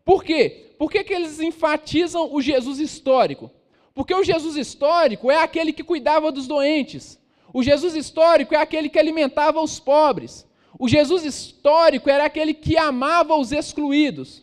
Por 0.04 0.24
quê? 0.24 0.69
Por 0.80 0.90
que, 0.90 1.04
que 1.04 1.14
eles 1.14 1.42
enfatizam 1.42 2.34
o 2.34 2.42
Jesus 2.42 2.80
histórico? 2.80 3.52
Porque 3.94 4.16
o 4.16 4.24
Jesus 4.24 4.56
histórico 4.56 5.30
é 5.30 5.44
aquele 5.44 5.74
que 5.74 5.84
cuidava 5.84 6.32
dos 6.32 6.48
doentes. 6.48 7.20
O 7.54 7.62
Jesus 7.62 7.96
histórico 7.96 8.56
é 8.56 8.58
aquele 8.58 8.88
que 8.88 8.98
alimentava 8.98 9.60
os 9.60 9.78
pobres. 9.78 10.48
O 10.80 10.88
Jesus 10.88 11.26
histórico 11.26 12.10
era 12.10 12.24
aquele 12.24 12.54
que 12.54 12.78
amava 12.78 13.36
os 13.36 13.52
excluídos. 13.52 14.42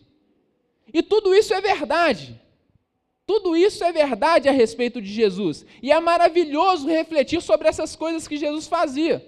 E 0.92 1.02
tudo 1.02 1.34
isso 1.34 1.54
é 1.54 1.60
verdade. 1.62 2.38
Tudo 3.26 3.56
isso 3.56 3.82
é 3.82 3.90
verdade 3.90 4.46
a 4.46 4.52
respeito 4.52 5.00
de 5.00 5.10
Jesus. 5.10 5.64
E 5.82 5.90
é 5.90 5.98
maravilhoso 5.98 6.86
refletir 6.86 7.40
sobre 7.40 7.66
essas 7.66 7.96
coisas 7.96 8.28
que 8.28 8.36
Jesus 8.36 8.66
fazia. 8.66 9.26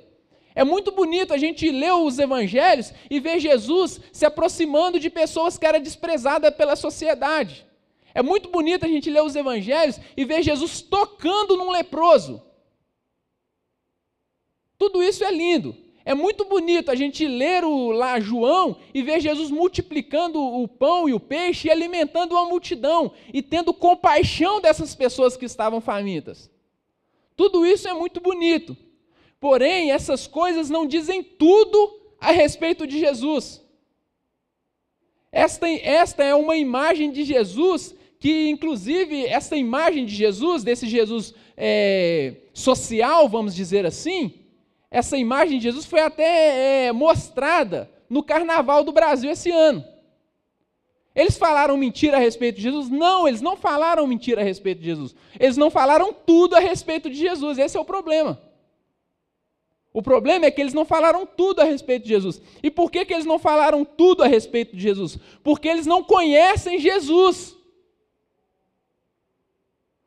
É 0.59 0.65
muito 0.65 0.91
bonito 0.91 1.33
a 1.33 1.39
gente 1.39 1.71
ler 1.71 1.93
os 1.93 2.19
evangelhos 2.19 2.93
e 3.09 3.21
ver 3.21 3.39
Jesus 3.39 4.01
se 4.13 4.27
aproximando 4.27 4.99
de 4.99 5.09
pessoas 5.09 5.57
que 5.57 5.65
eram 5.65 5.79
desprezadas 5.81 6.53
pela 6.53 6.75
sociedade. 6.75 7.65
É 8.13 8.25
muito 8.25 8.49
bonito 8.49 8.85
a 8.85 8.89
gente 8.89 9.09
ler 9.09 9.23
os 9.23 9.37
evangelhos 9.37 10.01
e 10.17 10.25
ver 10.25 10.43
Jesus 10.43 10.83
tocando 10.83 11.57
num 11.57 11.71
leproso. 11.71 12.43
Tudo 14.77 15.01
isso 15.01 15.23
é 15.23 15.31
lindo. 15.31 15.77
É 16.05 16.13
muito 16.13 16.45
bonito 16.45 16.91
a 16.91 16.97
gente 16.97 17.25
ler 17.25 17.63
o, 17.63 17.93
lá 17.93 18.19
João 18.19 18.79
e 18.93 19.01
ver 19.01 19.21
Jesus 19.21 19.53
multiplicando 19.53 20.43
o 20.43 20.67
pão 20.67 21.09
e 21.09 21.15
o 21.15 21.21
peixe 21.21 21.69
e 21.69 21.71
alimentando 21.71 22.33
uma 22.35 22.47
multidão 22.47 23.13
e 23.33 23.43
tendo 23.43 23.73
compaixão 23.73 24.61
dessas 24.61 24.93
pessoas 24.93 25.37
que 25.37 25.45
estavam 25.45 25.81
famintas. 25.81 26.51
Tudo 27.37 27.65
isso 27.65 27.87
é 27.87 27.95
muito 27.95 28.21
bonito. 28.21 28.77
Porém, 29.41 29.93
essas 29.93 30.27
coisas 30.27 30.69
não 30.69 30.87
dizem 30.87 31.23
tudo 31.23 32.01
a 32.21 32.33
respeito 32.33 32.87
de 32.87 32.99
Jesus. 32.99 33.65
Esta, 35.31 35.69
esta 35.69 36.25
é 36.25 36.35
uma 36.35 36.57
imagem 36.57 37.13
de 37.13 37.25
Jesus 37.25 37.95
que, 38.19 38.49
inclusive, 38.49 39.27
essa 39.27 39.57
imagem 39.57 40.05
de 40.05 40.15
Jesus, 40.15 40.65
desse 40.65 40.89
Jesus 40.89 41.35
é, 41.57 42.35
social, 42.53 43.29
vamos 43.29 43.55
dizer 43.55 43.87
assim, 43.87 44.35
essa 44.91 45.17
imagem 45.17 45.59
de 45.59 45.65
Jesus 45.65 45.87
foi 45.87 46.01
até 46.01 46.87
é, 46.87 46.93
mostrada 46.93 47.89
no 48.09 48.23
Carnaval 48.23 48.83
do 48.83 48.91
Brasil 48.91 49.31
esse 49.31 49.51
ano. 49.51 49.85
Eles 51.15 51.37
falaram 51.37 51.77
mentira 51.77 52.17
a 52.17 52.21
respeito 52.21 52.57
de 52.57 52.63
Jesus? 52.63 52.89
Não, 52.89 53.27
eles 53.27 53.41
não 53.41 53.57
falaram 53.57 54.07
mentira 54.07 54.41
a 54.41 54.45
respeito 54.45 54.79
de 54.79 54.87
Jesus. 54.87 55.15
Eles 55.39 55.57
não 55.57 55.71
falaram 55.71 56.13
tudo 56.13 56.55
a 56.55 56.61
respeito 56.61 57.11
de 57.11 57.17
Jesus. 57.17 57.59
Esse 57.59 57.77
é 57.77 57.81
o 57.81 57.85
problema. 57.85 58.41
O 59.93 60.03
problema 60.03 60.47
é 60.47 60.51
que 60.51 60.61
eles 60.61 60.75
não 60.75 60.85
falaram 60.85 61.27
tudo 61.27 61.61
a 61.61 61.65
respeito 61.65 62.03
de 62.03 62.11
Jesus. 62.11 62.41
E 62.63 62.71
por 62.71 62.91
que, 62.91 63.05
que 63.05 63.13
eles 63.13 63.25
não 63.25 63.39
falaram 63.39 63.85
tudo 63.85 64.23
a 64.23 64.27
respeito 64.27 64.77
de 64.77 64.83
Jesus? 64.83 65.19
Porque 65.43 65.67
eles 65.67 65.87
não 65.87 66.05
conhecem 66.05 66.79
Jesus. 66.79 67.57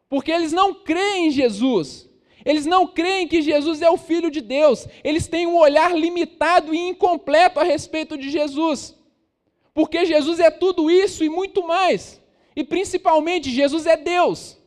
Porque 0.08 0.32
eles 0.32 0.52
não 0.52 0.74
creem 0.74 1.28
em 1.28 1.32
Jesus. 1.32 2.10
Eles 2.46 2.66
não 2.66 2.88
creem 2.88 3.28
que 3.28 3.42
Jesus 3.42 3.82
é 3.82 3.90
o 3.90 3.98
Filho 3.98 4.30
de 4.30 4.42
Deus. 4.42 4.88
Eles 5.04 5.28
têm 5.28 5.48
um 5.48 5.58
olhar 5.58 5.96
limitado 5.96 6.74
e 6.74 6.78
incompleto 6.78 7.60
a 7.60 7.64
respeito 7.64 8.18
de 8.18 8.30
Jesus. 8.30 8.96
Porque 9.74 10.06
Jesus 10.06 10.40
é 10.40 10.52
tudo 10.52 10.92
isso 10.92 11.24
e 11.24 11.30
muito 11.30 11.66
mais. 11.66 12.22
E 12.56 12.64
principalmente, 12.64 13.50
Jesus 13.50 13.86
é 13.86 13.96
Deus. 13.96 14.61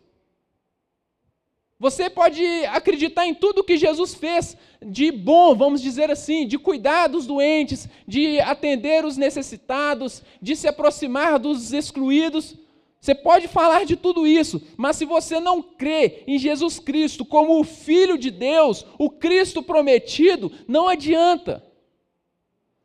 Você 1.85 2.09
pode 2.09 2.43
acreditar 2.65 3.27
em 3.27 3.35
tudo 3.35 3.63
que 3.63 3.77
Jesus 3.77 4.15
fez 4.15 4.57
de 4.83 5.13
bom, 5.13 5.55
vamos 5.55 5.83
dizer 5.83 6.11
assim, 6.11 6.47
de 6.47 6.59
cuidar 6.59 7.09
dos 7.09 7.27
doentes, 7.27 7.87
de 8.09 8.41
atender 8.41 9.05
os 9.05 9.19
necessitados, 9.19 10.23
de 10.41 10.57
se 10.57 10.67
aproximar 10.67 11.39
dos 11.39 11.75
excluídos. 11.75 12.57
Você 12.99 13.15
pode 13.15 13.49
falar 13.49 13.85
de 13.85 13.97
tudo 13.97 14.27
isso, 14.27 14.63
mas 14.79 14.97
se 14.97 15.05
você 15.05 15.39
não 15.39 15.61
crê 15.61 16.25
em 16.27 16.39
Jesus 16.39 16.79
Cristo 16.79 17.23
como 17.23 17.61
o 17.61 17.65
Filho 17.65 18.17
de 18.17 18.31
Deus, 18.31 18.87
o 18.99 19.11
Cristo 19.11 19.63
prometido, 19.63 20.51
não 20.67 20.89
adianta. 20.89 21.63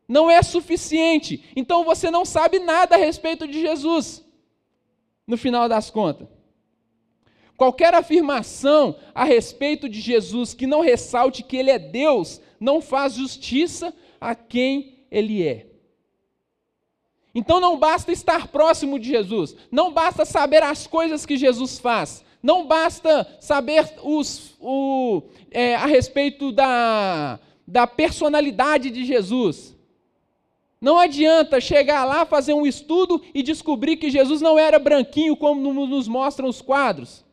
Não 0.09 0.29
é 0.29 0.43
suficiente. 0.43 1.49
Então 1.55 1.85
você 1.85 2.11
não 2.11 2.25
sabe 2.25 2.59
nada 2.59 2.95
a 2.95 2.99
respeito 2.99 3.47
de 3.47 3.61
Jesus, 3.61 4.25
no 5.25 5.37
final 5.37 5.69
das 5.69 5.89
contas. 5.89 6.38
Qualquer 7.59 7.93
afirmação 7.93 8.95
a 9.13 9.25
respeito 9.25 9.89
de 9.89 9.99
Jesus 9.99 10.53
que 10.53 10.65
não 10.65 10.79
ressalte 10.79 11.43
que 11.43 11.57
Ele 11.57 11.69
é 11.69 11.77
Deus, 11.77 12.39
não 12.57 12.79
faz 12.79 13.15
justiça 13.15 13.93
a 14.17 14.33
quem 14.33 15.03
Ele 15.11 15.45
é. 15.45 15.67
Então 17.35 17.59
não 17.59 17.77
basta 17.77 18.13
estar 18.13 18.47
próximo 18.47 18.97
de 18.97 19.09
Jesus, 19.09 19.57
não 19.69 19.91
basta 19.91 20.23
saber 20.23 20.63
as 20.63 20.87
coisas 20.87 21.25
que 21.25 21.35
Jesus 21.35 21.77
faz, 21.77 22.23
não 22.41 22.65
basta 22.65 23.27
saber 23.41 23.93
os, 24.03 24.55
o, 24.61 25.23
é, 25.51 25.75
a 25.75 25.85
respeito 25.85 26.53
da, 26.53 27.41
da 27.67 27.85
personalidade 27.85 28.89
de 28.89 29.03
Jesus. 29.03 29.75
Não 30.79 30.97
adianta 30.97 31.59
chegar 31.59 32.05
lá, 32.05 32.25
fazer 32.25 32.53
um 32.53 32.65
estudo 32.65 33.21
e 33.33 33.43
descobrir 33.43 33.97
que 33.97 34.09
Jesus 34.09 34.39
não 34.39 34.57
era 34.57 34.79
branquinho 34.79 35.35
como 35.35 35.73
nos 35.73 36.07
mostram 36.07 36.47
os 36.47 36.61
quadros. 36.61 37.27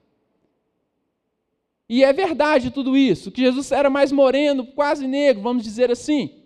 E 1.88 2.02
é 2.02 2.12
verdade 2.12 2.71
tudo 2.71 2.97
isso, 2.97 3.31
que 3.31 3.43
Jesus 3.43 3.71
era 3.71 3.88
mais 3.88 4.11
moreno, 4.11 4.66
quase 4.66 5.07
negro, 5.07 5.43
vamos 5.43 5.62
dizer 5.62 5.90
assim. 5.90 6.43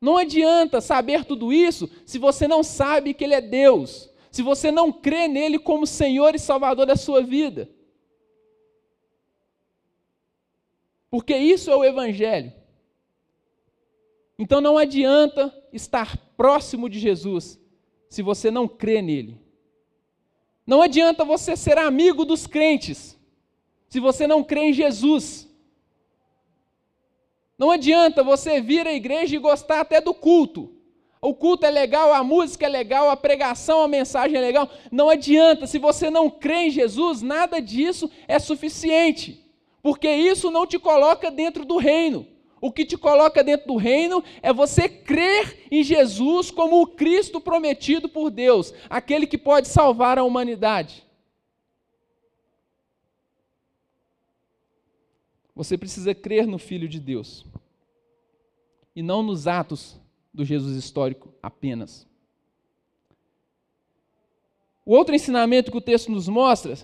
Não 0.00 0.16
adianta 0.16 0.80
saber 0.80 1.24
tudo 1.24 1.52
isso 1.52 1.90
se 2.04 2.18
você 2.18 2.46
não 2.46 2.62
sabe 2.62 3.14
que 3.14 3.24
Ele 3.24 3.34
é 3.34 3.40
Deus, 3.40 4.10
se 4.30 4.42
você 4.42 4.70
não 4.70 4.92
crê 4.92 5.26
nele 5.26 5.58
como 5.58 5.86
Senhor 5.86 6.34
e 6.34 6.38
Salvador 6.38 6.86
da 6.86 6.94
sua 6.94 7.22
vida. 7.22 7.68
Porque 11.10 11.36
isso 11.36 11.70
é 11.70 11.76
o 11.76 11.84
Evangelho. 11.84 12.52
Então 14.38 14.60
não 14.60 14.76
adianta 14.76 15.56
estar 15.72 16.16
próximo 16.36 16.88
de 16.88 16.98
Jesus 16.98 17.58
se 18.08 18.22
você 18.22 18.50
não 18.50 18.68
crê 18.68 19.00
nele. 19.00 19.40
Não 20.66 20.82
adianta 20.82 21.24
você 21.24 21.56
ser 21.56 21.78
amigo 21.78 22.24
dos 22.24 22.46
crentes 22.46 23.18
se 23.94 24.00
você 24.00 24.26
não 24.26 24.42
crê 24.42 24.70
em 24.70 24.72
Jesus. 24.72 25.48
Não 27.56 27.70
adianta 27.70 28.24
você 28.24 28.60
vir 28.60 28.88
à 28.88 28.92
igreja 28.92 29.36
e 29.36 29.38
gostar 29.38 29.78
até 29.82 30.00
do 30.00 30.12
culto. 30.12 30.72
O 31.22 31.32
culto 31.32 31.64
é 31.64 31.70
legal, 31.70 32.12
a 32.12 32.24
música 32.24 32.66
é 32.66 32.68
legal, 32.68 33.08
a 33.08 33.16
pregação, 33.16 33.84
a 33.84 33.86
mensagem 33.86 34.36
é 34.36 34.40
legal. 34.40 34.68
Não 34.90 35.08
adianta, 35.08 35.68
se 35.68 35.78
você 35.78 36.10
não 36.10 36.28
crê 36.28 36.64
em 36.64 36.70
Jesus, 36.70 37.22
nada 37.22 37.62
disso 37.62 38.10
é 38.26 38.40
suficiente, 38.40 39.48
porque 39.80 40.10
isso 40.10 40.50
não 40.50 40.66
te 40.66 40.76
coloca 40.76 41.30
dentro 41.30 41.64
do 41.64 41.76
reino. 41.76 42.26
O 42.60 42.72
que 42.72 42.84
te 42.84 42.98
coloca 42.98 43.44
dentro 43.44 43.68
do 43.68 43.76
reino 43.76 44.24
é 44.42 44.52
você 44.52 44.88
crer 44.88 45.68
em 45.70 45.84
Jesus 45.84 46.50
como 46.50 46.82
o 46.82 46.86
Cristo 46.88 47.40
prometido 47.40 48.08
por 48.08 48.28
Deus, 48.28 48.74
aquele 48.90 49.24
que 49.24 49.38
pode 49.38 49.68
salvar 49.68 50.18
a 50.18 50.24
humanidade. 50.24 51.04
Você 55.54 55.78
precisa 55.78 56.14
crer 56.14 56.46
no 56.46 56.58
Filho 56.58 56.88
de 56.88 56.98
Deus 56.98 57.44
e 58.94 59.02
não 59.02 59.22
nos 59.22 59.46
atos 59.46 60.00
do 60.32 60.44
Jesus 60.44 60.76
histórico 60.76 61.32
apenas. 61.42 62.06
O 64.84 64.94
outro 64.94 65.14
ensinamento 65.14 65.70
que 65.70 65.78
o 65.78 65.80
texto 65.80 66.10
nos 66.10 66.28
mostra 66.28 66.74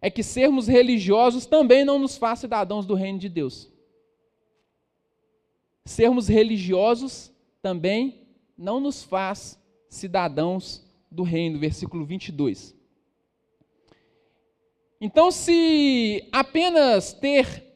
é 0.00 0.10
que 0.10 0.22
sermos 0.22 0.68
religiosos 0.68 1.46
também 1.46 1.84
não 1.84 1.98
nos 1.98 2.16
faz 2.16 2.40
cidadãos 2.40 2.86
do 2.86 2.94
reino 2.94 3.18
de 3.18 3.28
Deus 3.28 3.70
sermos 5.88 6.28
religiosos 6.28 7.32
também 7.62 8.28
não 8.56 8.78
nos 8.78 9.02
faz 9.02 9.58
cidadãos 9.88 10.84
do 11.10 11.22
reino, 11.22 11.58
versículo 11.58 12.04
22. 12.04 12.76
Então, 15.00 15.30
se 15.30 16.28
apenas 16.30 17.12
ter 17.12 17.67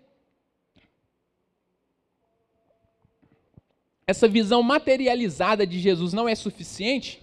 essa 4.07 4.27
visão 4.29 4.63
materializada 4.63 5.67
de 5.67 5.79
Jesus 5.79 6.13
não 6.13 6.29
é 6.29 6.35
suficiente, 6.35 7.23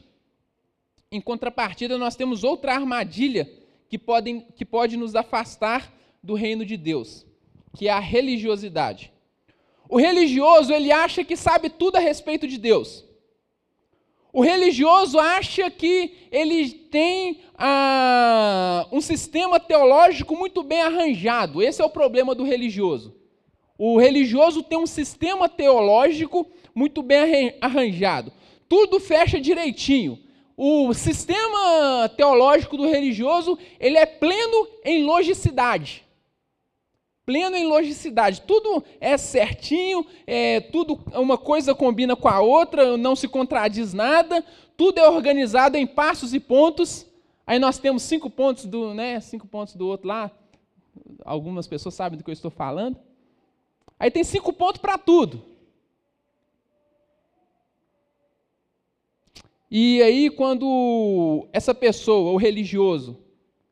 em 1.12 1.20
contrapartida, 1.20 1.98
nós 1.98 2.16
temos 2.16 2.44
outra 2.44 2.74
armadilha 2.74 3.50
que 3.90 3.98
pode, 3.98 4.46
que 4.56 4.64
pode 4.64 4.96
nos 4.96 5.16
afastar 5.16 5.92
do 6.22 6.36
reino 6.36 6.64
de 6.64 6.78
Deus, 6.78 7.26
que 7.76 7.88
é 7.88 7.92
a 7.92 8.00
religiosidade. 8.00 9.12
O 9.88 9.98
religioso, 9.98 10.72
ele 10.72 10.92
acha 10.92 11.24
que 11.24 11.36
sabe 11.36 11.70
tudo 11.70 11.96
a 11.96 12.00
respeito 12.00 12.48
de 12.48 12.60
Deus. 12.60 13.04
O 14.32 14.42
religioso 14.42 15.18
acha 15.18 15.72
que 15.72 16.28
ele 16.32 16.70
tem 16.70 17.42
ah, 17.58 18.88
um 18.92 19.02
sistema 19.02 19.60
teológico 19.60 20.36
muito 20.36 20.62
bem 20.62 20.82
arranjado. 20.82 21.64
Esse 21.64 21.82
é 21.82 21.86
o 21.86 21.90
problema 21.90 22.36
do 22.36 22.44
religioso. 22.44 23.16
O 23.76 23.98
religioso 23.98 24.62
tem 24.62 24.78
um 24.78 24.86
sistema 24.86 25.50
teológico 25.50 26.46
muito 26.80 27.04
bem 27.04 27.54
arranjado. 27.60 28.32
Tudo 28.70 29.02
fecha 29.02 29.38
direitinho. 29.40 30.18
O 30.56 30.94
sistema 30.94 32.10
teológico 32.16 32.78
do 32.78 32.88
religioso, 32.88 33.60
ele 33.80 33.98
é 33.98 34.06
pleno 34.06 34.68
em 34.86 35.04
logicidade 35.04 36.08
pleno 37.26 37.56
em 37.56 37.68
logicidade. 37.68 38.42
Tudo 38.42 38.84
é 39.00 39.16
certinho, 39.16 40.04
é, 40.26 40.60
tudo 40.60 41.00
uma 41.14 41.38
coisa 41.38 41.76
combina 41.76 42.16
com 42.16 42.28
a 42.28 42.42
outra, 42.42 42.98
não 42.98 43.16
se 43.16 43.28
contradiz 43.28 43.94
nada, 43.94 44.44
tudo 44.76 44.98
é 44.98 45.08
organizado 45.08 45.78
em 45.78 45.86
passos 45.86 46.34
e 46.34 46.40
pontos. 46.40 47.06
Aí 47.46 47.60
nós 47.60 47.78
temos 47.78 48.02
cinco 48.02 48.32
pontos 48.32 48.66
do, 48.66 48.96
né, 48.96 49.20
cinco 49.20 49.46
pontos 49.46 49.76
do 49.76 49.86
outro 49.86 50.08
lá. 50.08 50.32
Algumas 51.24 51.68
pessoas 51.68 51.94
sabem 51.94 52.18
do 52.18 52.24
que 52.24 52.32
eu 52.32 52.34
estou 52.34 52.50
falando. 52.50 52.98
Aí 54.00 54.10
tem 54.10 54.24
cinco 54.24 54.52
pontos 54.52 54.82
para 54.82 54.98
tudo. 54.98 55.59
E 59.72 60.02
aí, 60.02 60.30
quando 60.32 61.48
essa 61.54 61.76
pessoa, 61.76 62.32
o 62.32 62.38
religioso, 62.38 63.18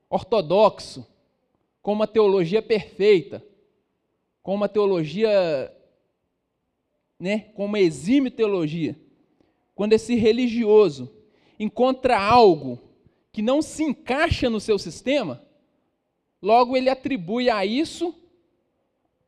ortodoxo, 0.09 1.07
com 1.81 1.93
uma 1.93 2.05
teologia 2.05 2.61
perfeita, 2.61 3.43
com 4.43 4.53
uma 4.53 4.69
teologia, 4.69 5.73
né, 7.19 7.39
com 7.55 7.65
uma 7.65 7.79
exímia 7.79 8.29
teologia, 8.29 8.95
quando 9.73 9.93
esse 9.93 10.15
religioso 10.15 11.11
encontra 11.59 12.19
algo 12.19 12.79
que 13.31 13.41
não 13.41 13.61
se 13.61 13.83
encaixa 13.83 14.49
no 14.49 14.59
seu 14.59 14.77
sistema, 14.77 15.43
logo 16.41 16.77
ele 16.77 16.89
atribui 16.89 17.49
a 17.49 17.65
isso 17.65 18.13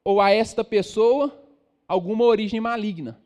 ou 0.04 0.22
a 0.22 0.30
esta 0.30 0.64
pessoa 0.64 1.44
alguma 1.88 2.26
origem 2.26 2.60
maligna. 2.60 3.20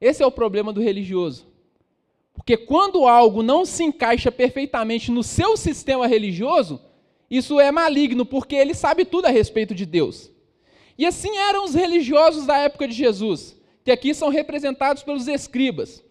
Esse 0.00 0.22
é 0.22 0.26
o 0.26 0.32
problema 0.32 0.72
do 0.72 0.80
religioso. 0.80 1.53
Porque 2.34 2.56
quando 2.56 3.06
algo 3.06 3.42
não 3.42 3.64
se 3.64 3.84
encaixa 3.84 4.30
perfeitamente 4.30 5.10
no 5.10 5.22
seu 5.22 5.56
sistema 5.56 6.06
religioso, 6.06 6.80
isso 7.30 7.58
é 7.58 7.70
maligno, 7.72 8.26
porque 8.26 8.54
ele 8.54 8.74
sabe 8.74 9.04
tudo 9.04 9.26
a 9.26 9.30
respeito 9.30 9.74
de 9.74 9.86
Deus. 9.86 10.30
E 10.98 11.06
assim 11.06 11.36
eram 11.36 11.64
os 11.64 11.74
religiosos 11.74 12.46
da 12.46 12.58
época 12.58 12.86
de 12.86 12.94
Jesus, 12.94 13.56
que 13.84 13.90
aqui 13.90 14.14
são 14.14 14.28
representados 14.28 15.02
pelos 15.02 15.26
escribas. 15.26 16.04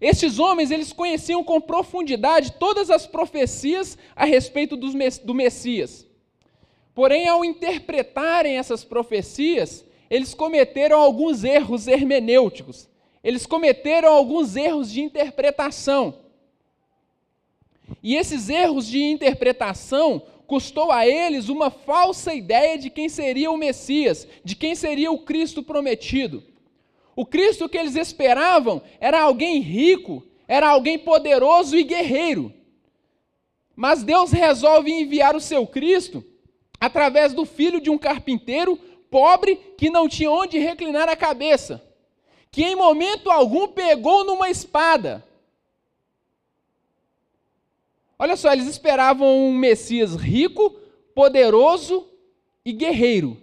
Estes 0.00 0.38
homens, 0.38 0.70
eles 0.70 0.92
conheciam 0.92 1.42
com 1.42 1.60
profundidade 1.60 2.52
todas 2.58 2.90
as 2.90 3.06
profecias 3.06 3.96
a 4.14 4.24
respeito 4.24 4.76
do 4.76 5.34
Messias. 5.34 6.06
Porém, 6.94 7.28
ao 7.28 7.44
interpretarem 7.44 8.58
essas 8.58 8.84
profecias, 8.84 9.84
eles 10.10 10.34
cometeram 10.34 11.00
alguns 11.00 11.44
erros 11.44 11.86
hermenêuticos. 11.86 12.88
Eles 13.22 13.46
cometeram 13.46 14.12
alguns 14.12 14.56
erros 14.56 14.90
de 14.90 15.00
interpretação. 15.00 16.14
E 18.02 18.16
esses 18.16 18.48
erros 18.48 18.86
de 18.86 19.02
interpretação 19.02 20.22
custou 20.46 20.92
a 20.92 21.06
eles 21.06 21.48
uma 21.48 21.70
falsa 21.70 22.32
ideia 22.32 22.78
de 22.78 22.88
quem 22.88 23.08
seria 23.08 23.50
o 23.50 23.56
Messias, 23.56 24.26
de 24.44 24.54
quem 24.54 24.74
seria 24.74 25.10
o 25.10 25.18
Cristo 25.18 25.62
prometido. 25.62 26.42
O 27.14 27.24
Cristo 27.24 27.68
que 27.68 27.78
eles 27.78 27.96
esperavam 27.96 28.82
era 29.00 29.20
alguém 29.20 29.60
rico, 29.60 30.22
era 30.46 30.68
alguém 30.68 30.98
poderoso 30.98 31.76
e 31.76 31.82
guerreiro. 31.82 32.52
Mas 33.74 34.02
Deus 34.02 34.30
resolve 34.30 34.90
enviar 34.90 35.34
o 35.34 35.40
seu 35.40 35.66
Cristo 35.66 36.24
através 36.80 37.32
do 37.32 37.44
filho 37.44 37.80
de 37.80 37.90
um 37.90 37.98
carpinteiro 37.98 38.76
pobre 39.10 39.56
que 39.78 39.90
não 39.90 40.08
tinha 40.08 40.30
onde 40.30 40.58
reclinar 40.58 41.08
a 41.08 41.16
cabeça, 41.16 41.82
que 42.56 42.64
em 42.64 42.74
momento 42.74 43.30
algum 43.30 43.68
pegou 43.68 44.24
numa 44.24 44.48
espada 44.48 45.22
Olha 48.18 48.34
só, 48.34 48.50
eles 48.50 48.66
esperavam 48.66 49.28
um 49.28 49.52
Messias 49.52 50.14
rico, 50.14 50.70
poderoso 51.14 52.08
e 52.64 52.72
guerreiro. 52.72 53.36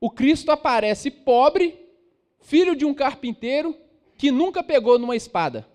O 0.00 0.10
Cristo 0.10 0.50
aparece 0.50 1.10
pobre, 1.10 1.78
filho 2.40 2.74
de 2.74 2.86
um 2.86 2.94
carpinteiro 2.94 3.76
que 4.16 4.30
nunca 4.30 4.62
pegou 4.62 4.98
numa 4.98 5.14
espada. 5.14 5.68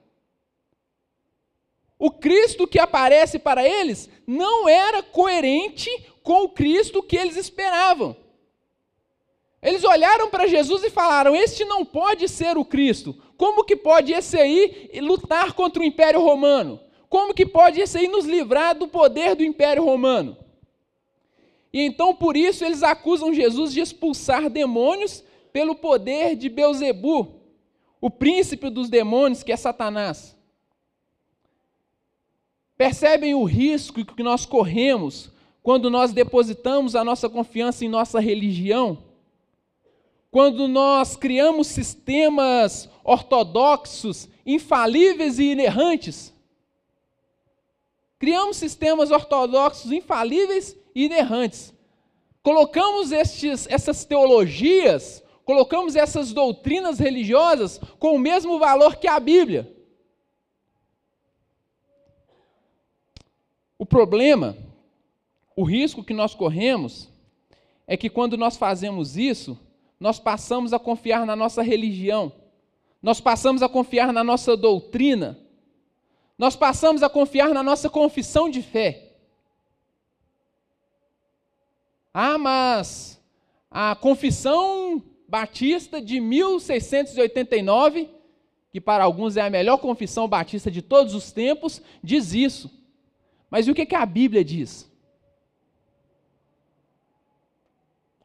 O 2.00 2.10
Cristo 2.10 2.68
que 2.68 2.80
aparece 2.80 3.38
para 3.38 3.64
eles 3.64 4.10
não 4.26 4.68
era 4.68 5.04
coerente 5.04 5.88
com 6.24 6.46
o 6.46 6.50
Cristo 6.50 7.04
que 7.04 7.16
eles 7.16 7.36
esperavam. 7.36 8.18
Eles 9.62 9.84
olharam 9.84 10.30
para 10.30 10.48
Jesus 10.48 10.84
e 10.84 10.90
falaram: 10.90 11.36
Este 11.36 11.66
não 11.66 11.84
pode 11.84 12.28
ser 12.28 12.58
o 12.58 12.66
Cristo. 12.66 13.16
Como 13.38 13.64
que 13.64 13.76
pode 13.76 14.14
esse 14.14 14.38
aí 14.38 14.90
lutar 15.02 15.54
contra 15.54 15.82
o 15.82 15.86
Império 15.86 16.22
Romano? 16.22 16.80
Como 17.10 17.34
que 17.34 17.46
pode 17.46 17.82
esse 17.82 17.98
aí 17.98 18.08
nos 18.08 18.26
livrar 18.26 18.76
do 18.76 18.88
poder 18.88 19.36
do 19.36 19.44
Império 19.44 19.84
Romano? 19.84 20.38
E 21.74 21.82
então 21.82 22.16
por 22.16 22.38
isso 22.38 22.64
eles 22.64 22.84
acusam 22.84 23.34
Jesus 23.34 23.74
de 23.74 23.80
expulsar 23.80 24.50
demônios 24.50 25.24
pelo 25.52 25.76
poder 25.76 26.36
de 26.36 26.50
Beuzebu, 26.50 27.42
o 28.00 28.10
príncipe 28.10 28.70
dos 28.70 28.90
demônios, 28.90 29.44
que 29.44 29.52
é 29.52 29.58
Satanás. 29.58 30.36
Percebem 32.78 33.36
o 33.36 33.44
risco 33.44 34.06
que 34.06 34.24
nós 34.24 34.46
corremos 34.46 35.32
quando 35.62 35.90
nós 35.90 36.14
depositamos 36.14 36.96
a 36.96 37.04
nossa 37.04 37.28
confiança 37.28 37.84
em 37.84 37.90
nossa 37.90 38.20
religião? 38.20 39.09
Quando 40.32 40.68
nós 40.68 41.16
criamos 41.16 41.68
sistemas 41.68 42.88
ortodoxos, 43.04 44.30
infalíveis 44.46 45.40
e 45.40 45.52
inerrantes? 45.52 46.34
Criamos 48.20 48.58
sistemas 48.58 49.10
ortodoxos 49.10 49.92
infalíveis 49.92 50.76
e 50.94 51.06
inerrantes. 51.06 51.74
Colocamos 52.44 53.12
estes, 53.12 53.66
essas 53.70 54.06
teologias, 54.06 55.24
colocamos 55.44 55.96
essas 55.96 56.32
doutrinas 56.32 57.00
religiosas 57.00 57.80
com 57.98 58.16
o 58.16 58.20
mesmo 58.20 58.60
valor 58.60 58.98
que 58.98 59.08
a 59.08 59.20
Bíblia. 59.20 59.74
O 63.80 63.86
problema, 63.86 64.56
o 65.56 65.64
risco 65.64 66.04
que 66.04 66.14
nós 66.14 66.36
corremos, 66.36 67.10
é 67.88 67.98
que 67.98 68.10
quando 68.10 68.38
nós 68.38 68.58
fazemos 68.58 69.18
isso, 69.18 69.58
nós 70.00 70.20
passamos 70.20 70.72
a 70.74 70.80
confiar 70.80 71.26
na 71.26 71.36
nossa 71.36 71.62
religião, 71.62 72.32
nós 73.02 73.20
passamos 73.20 73.62
a 73.62 73.70
confiar 73.70 74.14
na 74.14 74.24
nossa 74.24 74.56
doutrina, 74.56 75.38
nós 76.38 76.56
passamos 76.56 77.04
a 77.04 77.10
confiar 77.10 77.50
na 77.50 77.62
nossa 77.62 77.90
confissão 77.90 78.50
de 78.50 78.62
fé. 78.62 79.10
Ah, 82.14 82.38
mas 82.38 83.22
a 83.70 83.96
confissão 83.96 85.04
batista 85.28 86.02
de 86.02 86.20
1689, 86.20 88.10
que 88.72 88.80
para 88.80 89.04
alguns 89.04 89.38
é 89.38 89.42
a 89.42 89.50
melhor 89.50 89.78
confissão 89.78 90.28
batista 90.28 90.72
de 90.72 90.82
todos 90.82 91.14
os 91.14 91.32
tempos, 91.32 91.82
diz 92.04 92.34
isso. 92.34 92.72
Mas 93.50 93.68
e 93.68 93.72
o 93.72 93.76
que, 93.76 93.86
que 93.86 93.96
a 93.96 94.06
Bíblia 94.06 94.44
diz? 94.44 94.90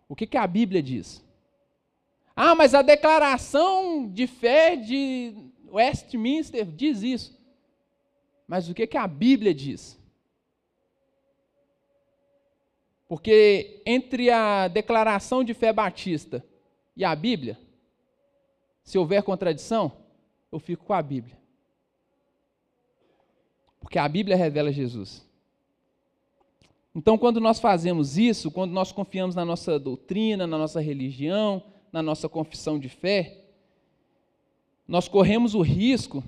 O 0.09 0.15
que, 0.15 0.27
que 0.27 0.37
a 0.37 0.47
Bíblia 0.47 0.83
diz? 0.83 1.24
Ah, 2.37 2.55
mas 2.55 2.75
a 2.75 2.83
declaração 2.83 4.11
de 4.11 4.27
fé 4.27 4.75
de 4.77 5.35
Westminster 5.68 6.64
diz 6.64 7.03
isso. 7.03 7.40
Mas 8.47 8.68
o 8.68 8.75
que, 8.75 8.87
que 8.87 8.97
a 8.97 9.07
Bíblia 9.07 9.55
diz? 9.55 9.99
Porque 13.09 13.83
entre 13.87 14.31
a 14.31 14.68
declaração 14.68 15.44
de 15.44 15.55
fé 15.55 15.73
batista 15.73 16.44
e 16.97 17.05
a 17.05 17.14
Bíblia, 17.14 17.59
se 18.83 18.99
houver 18.99 19.23
contradição, 19.23 19.92
eu 20.51 20.59
fico 20.59 20.85
com 20.85 20.92
a 20.92 21.03
Bíblia. 21.03 21.38
Porque 23.81 23.99
a 23.99 24.09
Bíblia 24.09 24.37
revela 24.37 24.73
Jesus. 24.73 25.25
Então, 26.94 27.18
quando 27.18 27.40
nós 27.40 27.59
fazemos 27.59 28.16
isso, 28.16 28.51
quando 28.51 28.73
nós 28.73 28.92
confiamos 28.92 29.35
na 29.35 29.44
nossa 29.44 29.79
doutrina, 29.79 30.47
na 30.47 30.57
nossa 30.57 30.81
religião, 30.81 31.62
na 31.95 32.03
nossa 32.03 32.29
confissão 32.29 32.77
de 32.77 32.89
fé, 32.89 33.45
nós 34.87 35.07
corremos 35.07 35.55
o 35.55 35.61
risco 35.61 36.25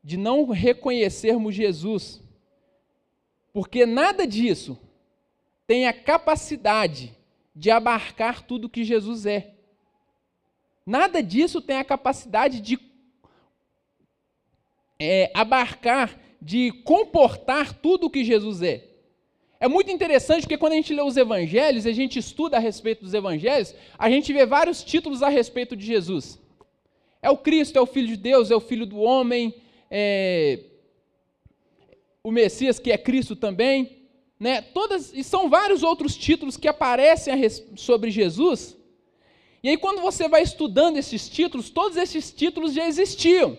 de 0.00 0.16
não 0.16 0.48
reconhecermos 0.48 1.56
Jesus. 1.56 2.22
Porque 3.52 3.84
nada 3.84 4.24
disso 4.28 4.78
tem 5.66 5.88
a 5.88 5.92
capacidade 5.92 7.12
de 7.52 7.68
abarcar 7.68 8.46
tudo 8.46 8.68
que 8.68 8.84
Jesus 8.84 9.26
é. 9.26 9.56
Nada 10.86 11.20
disso 11.20 11.60
tem 11.60 11.78
a 11.78 11.84
capacidade 11.84 12.60
de 12.60 12.78
é, 15.00 15.32
abarcar 15.34 16.16
de 16.40 16.70
comportar 16.84 17.74
tudo 17.74 18.06
o 18.06 18.10
que 18.10 18.22
Jesus 18.22 18.62
é. 18.62 18.87
É 19.60 19.66
muito 19.66 19.90
interessante 19.90 20.42
porque 20.42 20.56
quando 20.56 20.74
a 20.74 20.76
gente 20.76 20.94
lê 20.94 21.02
os 21.02 21.16
evangelhos, 21.16 21.86
a 21.86 21.92
gente 21.92 22.18
estuda 22.18 22.56
a 22.56 22.60
respeito 22.60 23.02
dos 23.02 23.12
evangelhos, 23.12 23.74
a 23.98 24.08
gente 24.08 24.32
vê 24.32 24.46
vários 24.46 24.84
títulos 24.84 25.22
a 25.22 25.28
respeito 25.28 25.76
de 25.76 25.84
Jesus. 25.84 26.38
É 27.20 27.28
o 27.28 27.36
Cristo, 27.36 27.76
é 27.76 27.80
o 27.80 27.86
Filho 27.86 28.06
de 28.06 28.16
Deus, 28.16 28.50
é 28.50 28.54
o 28.54 28.60
Filho 28.60 28.86
do 28.86 29.00
Homem, 29.00 29.54
é 29.90 30.60
o 32.22 32.30
Messias 32.30 32.78
que 32.78 32.92
é 32.92 32.98
Cristo 32.98 33.34
também, 33.34 34.02
né? 34.38 34.62
Todas 34.62 35.12
e 35.12 35.24
são 35.24 35.50
vários 35.50 35.82
outros 35.82 36.16
títulos 36.16 36.56
que 36.56 36.68
aparecem 36.68 37.34
sobre 37.74 38.10
Jesus. 38.10 38.76
E 39.60 39.70
aí 39.70 39.76
quando 39.76 40.00
você 40.00 40.28
vai 40.28 40.42
estudando 40.42 40.98
esses 40.98 41.28
títulos, 41.28 41.68
todos 41.68 41.96
esses 41.96 42.30
títulos 42.30 42.74
já 42.74 42.86
existiam. 42.86 43.58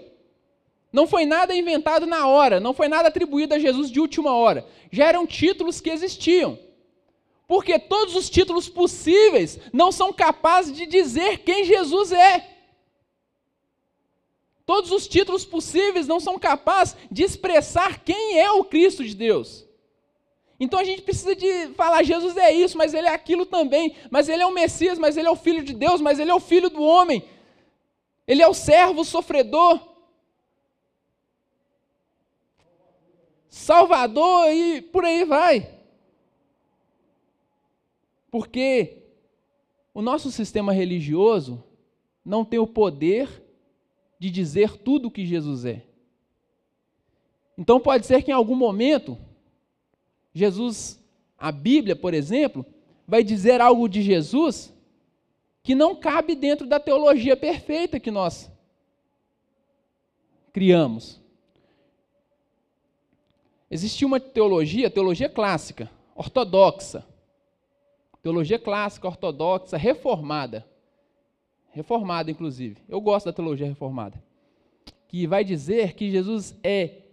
Não 0.91 1.07
foi 1.07 1.25
nada 1.25 1.55
inventado 1.55 2.05
na 2.05 2.27
hora, 2.27 2.59
não 2.59 2.73
foi 2.73 2.87
nada 2.87 3.07
atribuído 3.07 3.53
a 3.53 3.59
Jesus 3.59 3.91
de 3.91 3.99
última 3.99 4.33
hora. 4.33 4.67
Já 4.91 5.07
eram 5.07 5.27
títulos 5.27 5.79
que 5.79 5.89
existiam. 5.89 6.57
Porque 7.47 7.79
todos 7.79 8.15
os 8.15 8.29
títulos 8.29 8.69
possíveis 8.69 9.59
não 9.73 9.91
são 9.91 10.13
capazes 10.13 10.75
de 10.75 10.85
dizer 10.85 11.39
quem 11.39 11.65
Jesus 11.65 12.11
é. 12.11 12.47
Todos 14.65 14.91
os 14.91 15.07
títulos 15.07 15.45
possíveis 15.45 16.07
não 16.07 16.19
são 16.19 16.37
capazes 16.37 16.95
de 17.11 17.23
expressar 17.23 18.03
quem 18.03 18.39
é 18.39 18.51
o 18.51 18.63
Cristo 18.63 19.03
de 19.03 19.15
Deus. 19.15 19.65
Então 20.59 20.79
a 20.79 20.83
gente 20.83 21.01
precisa 21.01 21.35
de 21.35 21.69
falar, 21.69 22.03
Jesus 22.03 22.37
é 22.37 22.51
isso, 22.51 22.77
mas 22.77 22.93
ele 22.93 23.07
é 23.07 23.13
aquilo 23.13 23.45
também, 23.47 23.95
mas 24.11 24.29
ele 24.29 24.43
é 24.43 24.45
o 24.45 24.53
Messias, 24.53 24.99
mas 24.99 25.17
ele 25.17 25.27
é 25.27 25.31
o 25.31 25.35
Filho 25.35 25.63
de 25.63 25.73
Deus, 25.73 26.01
mas 26.01 26.19
ele 26.19 26.29
é 26.29 26.35
o 26.35 26.39
Filho 26.39 26.69
do 26.69 26.83
homem. 26.83 27.23
Ele 28.27 28.43
é 28.43 28.47
o 28.47 28.53
servo 28.53 29.03
sofredor. 29.03 29.88
Salvador 33.59 34.49
e 34.53 34.81
por 34.81 35.03
aí 35.03 35.25
vai. 35.25 35.69
Porque 38.31 39.03
o 39.93 40.01
nosso 40.01 40.31
sistema 40.31 40.71
religioso 40.71 41.61
não 42.23 42.45
tem 42.45 42.57
o 42.57 42.65
poder 42.65 43.43
de 44.17 44.31
dizer 44.31 44.77
tudo 44.77 45.09
o 45.09 45.11
que 45.11 45.25
Jesus 45.25 45.65
é. 45.65 45.83
Então 47.57 47.81
pode 47.81 48.05
ser 48.05 48.23
que 48.23 48.31
em 48.31 48.33
algum 48.33 48.55
momento, 48.55 49.17
Jesus, 50.33 50.97
a 51.37 51.51
Bíblia, 51.51 51.97
por 51.97 52.13
exemplo, 52.13 52.65
vai 53.05 53.23
dizer 53.23 53.59
algo 53.59 53.89
de 53.89 54.01
Jesus 54.01 54.73
que 55.61 55.75
não 55.75 55.97
cabe 55.97 56.33
dentro 56.33 56.65
da 56.65 56.79
teologia 56.79 57.35
perfeita 57.35 57.99
que 57.99 58.09
nós 58.09 58.49
criamos. 60.53 61.19
Existia 63.69 64.07
uma 64.07 64.19
teologia, 64.19 64.89
teologia 64.89 65.29
clássica, 65.29 65.91
ortodoxa. 66.15 67.05
Teologia 68.21 68.57
clássica, 68.57 69.07
ortodoxa, 69.07 69.77
reformada. 69.77 70.67
Reformada, 71.71 72.31
inclusive. 72.31 72.81
Eu 72.87 72.99
gosto 72.99 73.27
da 73.27 73.33
teologia 73.33 73.67
reformada. 73.67 74.21
Que 75.07 75.27
vai 75.27 75.43
dizer 75.43 75.93
que 75.93 76.09
Jesus 76.09 76.55
é 76.63 77.03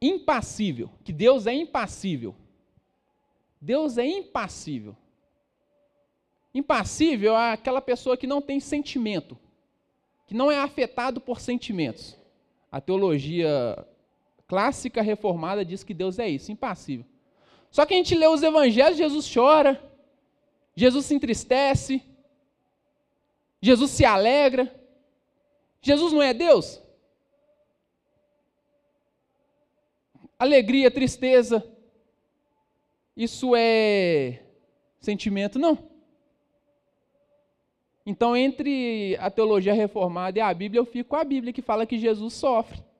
impassível, 0.00 0.90
que 1.02 1.12
Deus 1.12 1.46
é 1.46 1.54
impassível. 1.54 2.34
Deus 3.60 3.96
é 3.96 4.06
impassível. 4.06 4.96
Impassível 6.54 7.34
é 7.34 7.52
aquela 7.52 7.80
pessoa 7.80 8.16
que 8.16 8.26
não 8.26 8.40
tem 8.40 8.60
sentimento, 8.60 9.36
que 10.26 10.34
não 10.34 10.50
é 10.50 10.58
afetado 10.58 11.20
por 11.20 11.40
sentimentos. 11.40 12.16
A 12.70 12.80
teologia 12.80 13.86
clássica 14.54 15.02
reformada 15.02 15.64
diz 15.64 15.82
que 15.82 15.92
Deus 15.92 16.16
é 16.16 16.28
isso, 16.28 16.52
impassível. 16.52 17.04
Só 17.72 17.84
que 17.84 17.92
a 17.92 17.96
gente 17.96 18.14
lê 18.14 18.28
os 18.28 18.40
evangelhos, 18.40 18.96
Jesus 18.96 19.28
chora, 19.34 19.82
Jesus 20.76 21.06
se 21.06 21.12
entristece, 21.12 22.00
Jesus 23.60 23.90
se 23.90 24.04
alegra. 24.04 24.72
Jesus 25.82 26.12
não 26.12 26.22
é 26.22 26.32
Deus? 26.32 26.80
Alegria, 30.38 30.88
tristeza, 30.88 31.68
isso 33.16 33.56
é 33.56 34.40
sentimento? 35.00 35.58
Não. 35.58 35.76
Então, 38.06 38.36
entre 38.36 39.16
a 39.18 39.28
teologia 39.32 39.74
reformada 39.74 40.38
e 40.38 40.40
a 40.40 40.54
Bíblia, 40.54 40.78
eu 40.78 40.86
fico 40.86 41.10
com 41.10 41.16
a 41.16 41.24
Bíblia 41.24 41.52
que 41.52 41.60
fala 41.60 41.84
que 41.84 41.98
Jesus 41.98 42.34
sofre. 42.34 42.93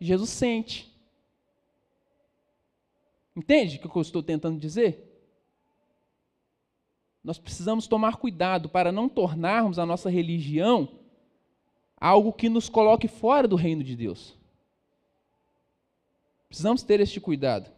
Jesus 0.00 0.30
sente. 0.30 0.88
Entende 3.36 3.76
o 3.76 3.88
que 3.88 3.96
eu 3.96 4.02
estou 4.02 4.22
tentando 4.22 4.58
dizer? 4.58 5.04
Nós 7.22 7.38
precisamos 7.38 7.86
tomar 7.86 8.16
cuidado 8.16 8.68
para 8.68 8.90
não 8.90 9.08
tornarmos 9.08 9.78
a 9.78 9.86
nossa 9.86 10.08
religião 10.08 10.88
algo 12.00 12.32
que 12.32 12.48
nos 12.48 12.68
coloque 12.68 13.08
fora 13.08 13.48
do 13.48 13.56
reino 13.56 13.82
de 13.82 13.96
Deus. 13.96 14.34
Precisamos 16.48 16.82
ter 16.82 17.00
este 17.00 17.20
cuidado. 17.20 17.70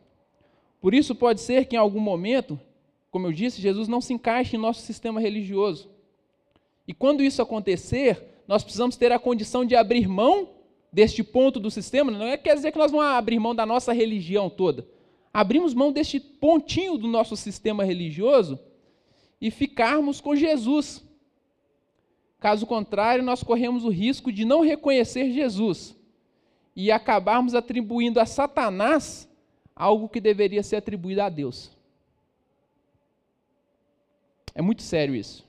Por 0.81 0.95
isso, 0.95 1.15
pode 1.15 1.41
ser 1.41 1.67
que 1.67 1.77
em 1.77 1.79
algum 1.79 2.01
momento, 2.01 2.59
como 3.11 3.27
eu 3.27 3.33
disse, 3.33 3.61
Jesus 3.61 3.89
não 3.89 4.01
se 4.01 4.13
encaixe 4.13 4.57
em 4.57 4.59
nosso 4.59 4.83
sistema 4.83 5.21
religioso. 5.21 5.91
E 6.87 6.95
quando 6.95 7.23
isso 7.23 7.43
acontecer, 7.43 8.43
nós 8.47 8.63
precisamos 8.63 8.97
ter 8.97 9.13
a 9.13 9.19
condição 9.19 9.65
de 9.65 9.75
abrir 9.75 10.09
mão 10.09 10.49
deste 10.93 11.23
ponto 11.23 11.61
do 11.61 11.71
sistema. 11.71 12.11
Não 12.11 12.27
é 12.27 12.37
quer 12.37 12.55
dizer 12.55 12.73
que 12.73 12.79
nós 12.79 12.91
vamos 12.91 13.07
abrir 13.07 13.39
mão 13.39 13.55
da 13.55 13.65
nossa 13.65 13.93
religião 13.93 14.51
toda. 14.51 14.87
Abrimos 15.33 15.75
mão 15.75 15.93
deste 15.93 16.19
pontinho 16.19 16.97
do 16.97 17.07
nosso 17.07 17.37
sistema 17.37 17.85
religioso 17.85 18.59
e 19.41 19.51
ficarmos 19.51 20.21
com 20.21 20.35
Jesus. 20.35 21.05
Caso 22.41 22.67
contrário, 22.67 23.23
nós 23.23 23.43
corremos 23.43 23.85
o 23.85 23.91
risco 23.91 24.33
de 24.33 24.45
não 24.45 24.63
reconhecer 24.63 25.31
Jesus 25.31 25.97
e 26.75 26.91
acabarmos 26.91 27.55
atribuindo 27.55 28.19
a 28.19 28.27
Satanás 28.27 29.29
algo 29.77 30.09
que 30.09 30.21
deveria 30.21 30.63
ser 30.63 30.77
atribuído 30.77 31.23
a 31.23 31.29
Deus. 31.29 31.71
É 34.55 34.63
muito 34.63 34.83
sério 34.83 35.15
isso. 35.15 35.47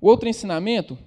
O 0.00 0.08
outro 0.08 0.28
ensinamento 0.28 0.98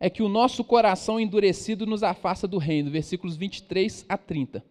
é 0.00 0.08
que 0.08 0.22
o 0.22 0.28
nosso 0.28 0.62
coração 0.62 1.18
endurecido 1.18 1.86
nos 1.86 2.02
afasta 2.02 2.46
do 2.46 2.58
reino, 2.58 2.90
versículos 2.90 3.36
23 3.36 4.04
a 4.08 4.16
30. 4.16 4.64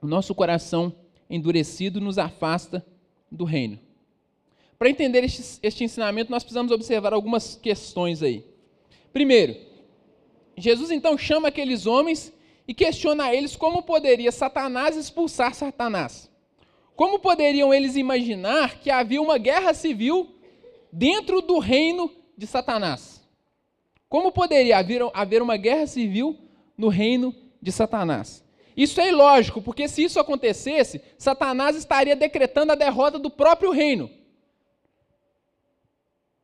O 0.00 0.06
nosso 0.06 0.34
coração 0.34 0.94
endurecido 1.28 2.00
nos 2.00 2.18
afasta 2.18 2.86
do 3.30 3.44
reino. 3.44 3.78
Para 4.78 4.88
entender 4.88 5.24
este, 5.24 5.58
este 5.60 5.82
ensinamento, 5.82 6.30
nós 6.30 6.44
precisamos 6.44 6.70
observar 6.70 7.12
algumas 7.12 7.56
questões 7.56 8.22
aí. 8.22 8.44
Primeiro, 9.12 9.56
Jesus 10.56 10.92
então 10.92 11.18
chama 11.18 11.48
aqueles 11.48 11.84
homens 11.84 12.32
e 12.66 12.72
questiona 12.72 13.24
a 13.24 13.34
eles 13.34 13.56
como 13.56 13.82
poderia 13.82 14.30
Satanás 14.30 14.96
expulsar 14.96 15.52
Satanás. 15.54 16.30
Como 16.94 17.18
poderiam 17.18 17.74
eles 17.74 17.96
imaginar 17.96 18.78
que 18.78 18.90
havia 18.90 19.20
uma 19.20 19.38
guerra 19.38 19.74
civil 19.74 20.37
dentro 20.92 21.40
do 21.40 21.58
reino 21.58 22.10
de 22.36 22.46
Satanás? 22.46 23.20
Como 24.08 24.32
poderia 24.32 24.78
haver, 24.78 25.02
haver 25.12 25.42
uma 25.42 25.56
guerra 25.56 25.86
civil 25.86 26.38
no 26.76 26.88
reino 26.88 27.34
de 27.60 27.70
Satanás? 27.70 28.44
Isso 28.76 29.00
é 29.00 29.08
ilógico, 29.08 29.60
porque 29.60 29.88
se 29.88 30.04
isso 30.04 30.20
acontecesse, 30.20 31.02
Satanás 31.18 31.76
estaria 31.76 32.14
decretando 32.14 32.72
a 32.72 32.76
derrota 32.76 33.18
do 33.18 33.28
próprio 33.28 33.72
reino. 33.72 34.08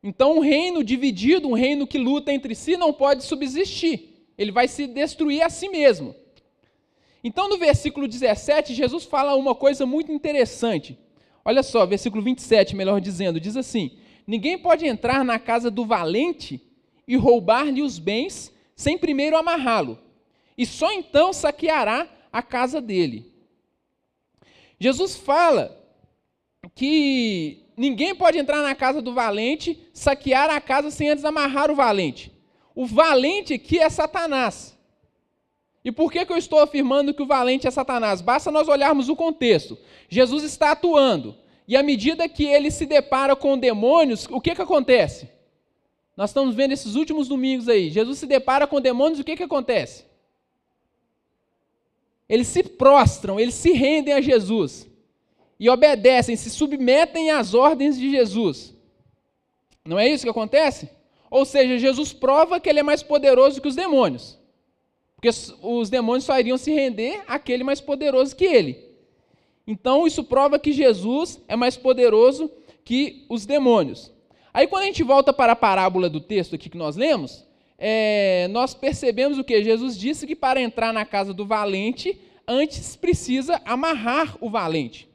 Então, 0.03 0.37
um 0.37 0.41
reino 0.41 0.85
dividido, 0.85 1.49
um 1.49 1.55
reino 1.55 1.87
que 1.87 1.97
luta 1.97 2.33
entre 2.33 2.55
si, 2.55 2.77
não 2.77 2.93
pode 2.93 3.25
subsistir. 3.25 4.29
Ele 4.37 4.53
vai 4.53 4.69
se 4.69 4.87
destruir 4.87 5.43
a 5.43 5.49
si 5.49 5.69
mesmo. 5.69 6.15
Então, 7.23 7.49
no 7.49 7.57
versículo 7.57 8.07
17, 8.07 8.75
Jesus 8.75 9.05
fala 9.05 9.35
uma 9.35 9.55
coisa 9.55 9.87
muito 9.87 10.13
interessante. 10.13 10.99
Olha 11.43 11.63
só, 11.63 11.87
versículo 11.87 12.23
27, 12.23 12.77
melhor 12.77 13.01
dizendo, 13.01 13.41
diz 13.41 13.57
assim: 13.57 13.97
Ninguém 14.27 14.59
pode 14.59 14.87
entrar 14.87 15.25
na 15.25 15.39
casa 15.39 15.71
do 15.71 15.85
valente 15.85 16.61
e 17.07 17.17
roubar-lhe 17.17 17.83
os 17.83 17.99
bens 17.99 18.53
sem 18.75 18.99
primeiro 18.99 19.37
amarrá-lo, 19.37 19.99
e 20.57 20.67
só 20.67 20.93
então 20.93 21.33
saqueará 21.33 22.09
a 22.33 22.43
casa 22.43 22.81
dele. 22.81 23.33
Jesus 24.79 25.17
fala 25.17 25.81
que 26.75 27.65
ninguém 27.77 28.15
pode 28.15 28.39
entrar 28.39 28.63
na 28.63 28.75
casa 28.75 29.01
do 29.01 29.15
valente, 29.15 29.79
saquear 29.93 30.51
a 30.51 30.61
casa 30.61 30.91
sem 30.91 31.11
antes 31.11 31.25
amarrar 31.25 31.71
o 31.71 31.77
valente. 31.77 32.33
O 32.75 32.87
valente 32.87 33.55
aqui 33.55 33.79
é 33.79 33.89
Satanás. 33.89 34.77
E 35.85 35.93
por 35.93 36.11
que, 36.11 36.25
que 36.25 36.33
eu 36.33 36.39
estou 36.39 36.61
afirmando 36.61 37.13
que 37.13 37.23
o 37.23 37.27
valente 37.27 37.67
é 37.67 37.71
Satanás? 37.71 38.21
Basta 38.21 38.51
nós 38.51 38.69
olharmos 38.69 39.09
o 39.09 39.15
contexto. 39.15 39.79
Jesus 40.09 40.43
está 40.43 40.73
atuando. 40.73 41.37
E 41.67 41.77
à 41.77 41.83
medida 41.83 42.29
que 42.29 42.45
ele 42.45 42.71
se 42.71 42.85
depara 42.87 43.35
com 43.35 43.57
demônios, 43.57 44.27
o 44.31 44.41
que, 44.41 44.55
que 44.55 44.63
acontece? 44.63 45.29
Nós 46.17 46.31
estamos 46.31 46.55
vendo 46.55 46.73
esses 46.73 46.95
últimos 46.95 47.29
domingos 47.29 47.69
aí. 47.69 47.91
Jesus 47.91 48.19
se 48.19 48.27
depara 48.27 48.67
com 48.67 48.81
demônios, 48.81 49.19
o 49.19 49.25
que, 49.25 49.37
que 49.37 49.43
acontece? 49.43 50.05
Eles 52.29 52.47
se 52.47 52.63
prostram, 52.63 53.39
eles 53.39 53.55
se 53.55 53.73
rendem 53.73 54.15
a 54.15 54.21
Jesus 54.21 54.87
e 55.59 55.69
obedecem, 55.69 56.37
se 56.37 56.51
submetem 56.51 57.31
às 57.31 57.55
ordens 57.55 57.99
de 57.99 58.11
Jesus. 58.11 58.75
Não 59.85 59.99
é 59.99 60.09
isso 60.09 60.25
que 60.25 60.31
acontece? 60.31 60.89
Ou 61.31 61.45
seja, 61.45 61.79
Jesus 61.79 62.13
prova 62.13 62.61
que 62.61 62.69
ele 62.69 62.81
é 62.81 62.83
mais 62.83 63.03
poderoso 63.03 63.61
que 63.61 63.69
os 63.69 63.75
demônios. 63.75 64.39
Porque 65.17 65.29
os 65.63 65.91
demônios 65.91 66.25
só 66.25 66.39
iriam 66.39 66.57
se 66.57 66.73
render 66.73 67.23
àquele 67.27 67.65
mais 67.65 67.81
poderoso 67.81 68.37
que 68.37 68.45
ele. 68.45 68.94
Então, 69.67 70.07
isso 70.07 70.25
prova 70.25 70.59
que 70.59 70.73
Jesus 70.73 71.41
é 71.49 71.57
mais 71.57 71.77
poderoso 71.77 72.51
que 72.85 73.25
os 73.29 73.47
demônios. 73.47 74.13
Aí, 74.53 74.67
quando 74.67 74.83
a 74.83 74.87
gente 74.87 75.03
volta 75.03 75.33
para 75.33 75.53
a 75.53 75.57
parábola 75.57 76.09
do 76.09 76.21
texto 76.21 76.55
aqui 76.55 76.69
que 76.69 76.77
nós 76.77 76.97
lemos, 76.97 77.45
é, 77.79 78.47
nós 78.51 78.75
percebemos 78.75 79.39
o 79.39 79.45
que? 79.45 79.65
Jesus 79.65 79.99
disse 79.99 80.27
que 80.27 80.37
para 80.37 80.61
entrar 80.61 80.93
na 80.93 81.05
casa 81.05 81.33
do 81.33 81.47
valente, 81.47 82.21
antes 82.47 82.95
precisa 82.95 83.61
amarrar 83.65 84.37
o 84.41 84.51
valente. 84.51 85.09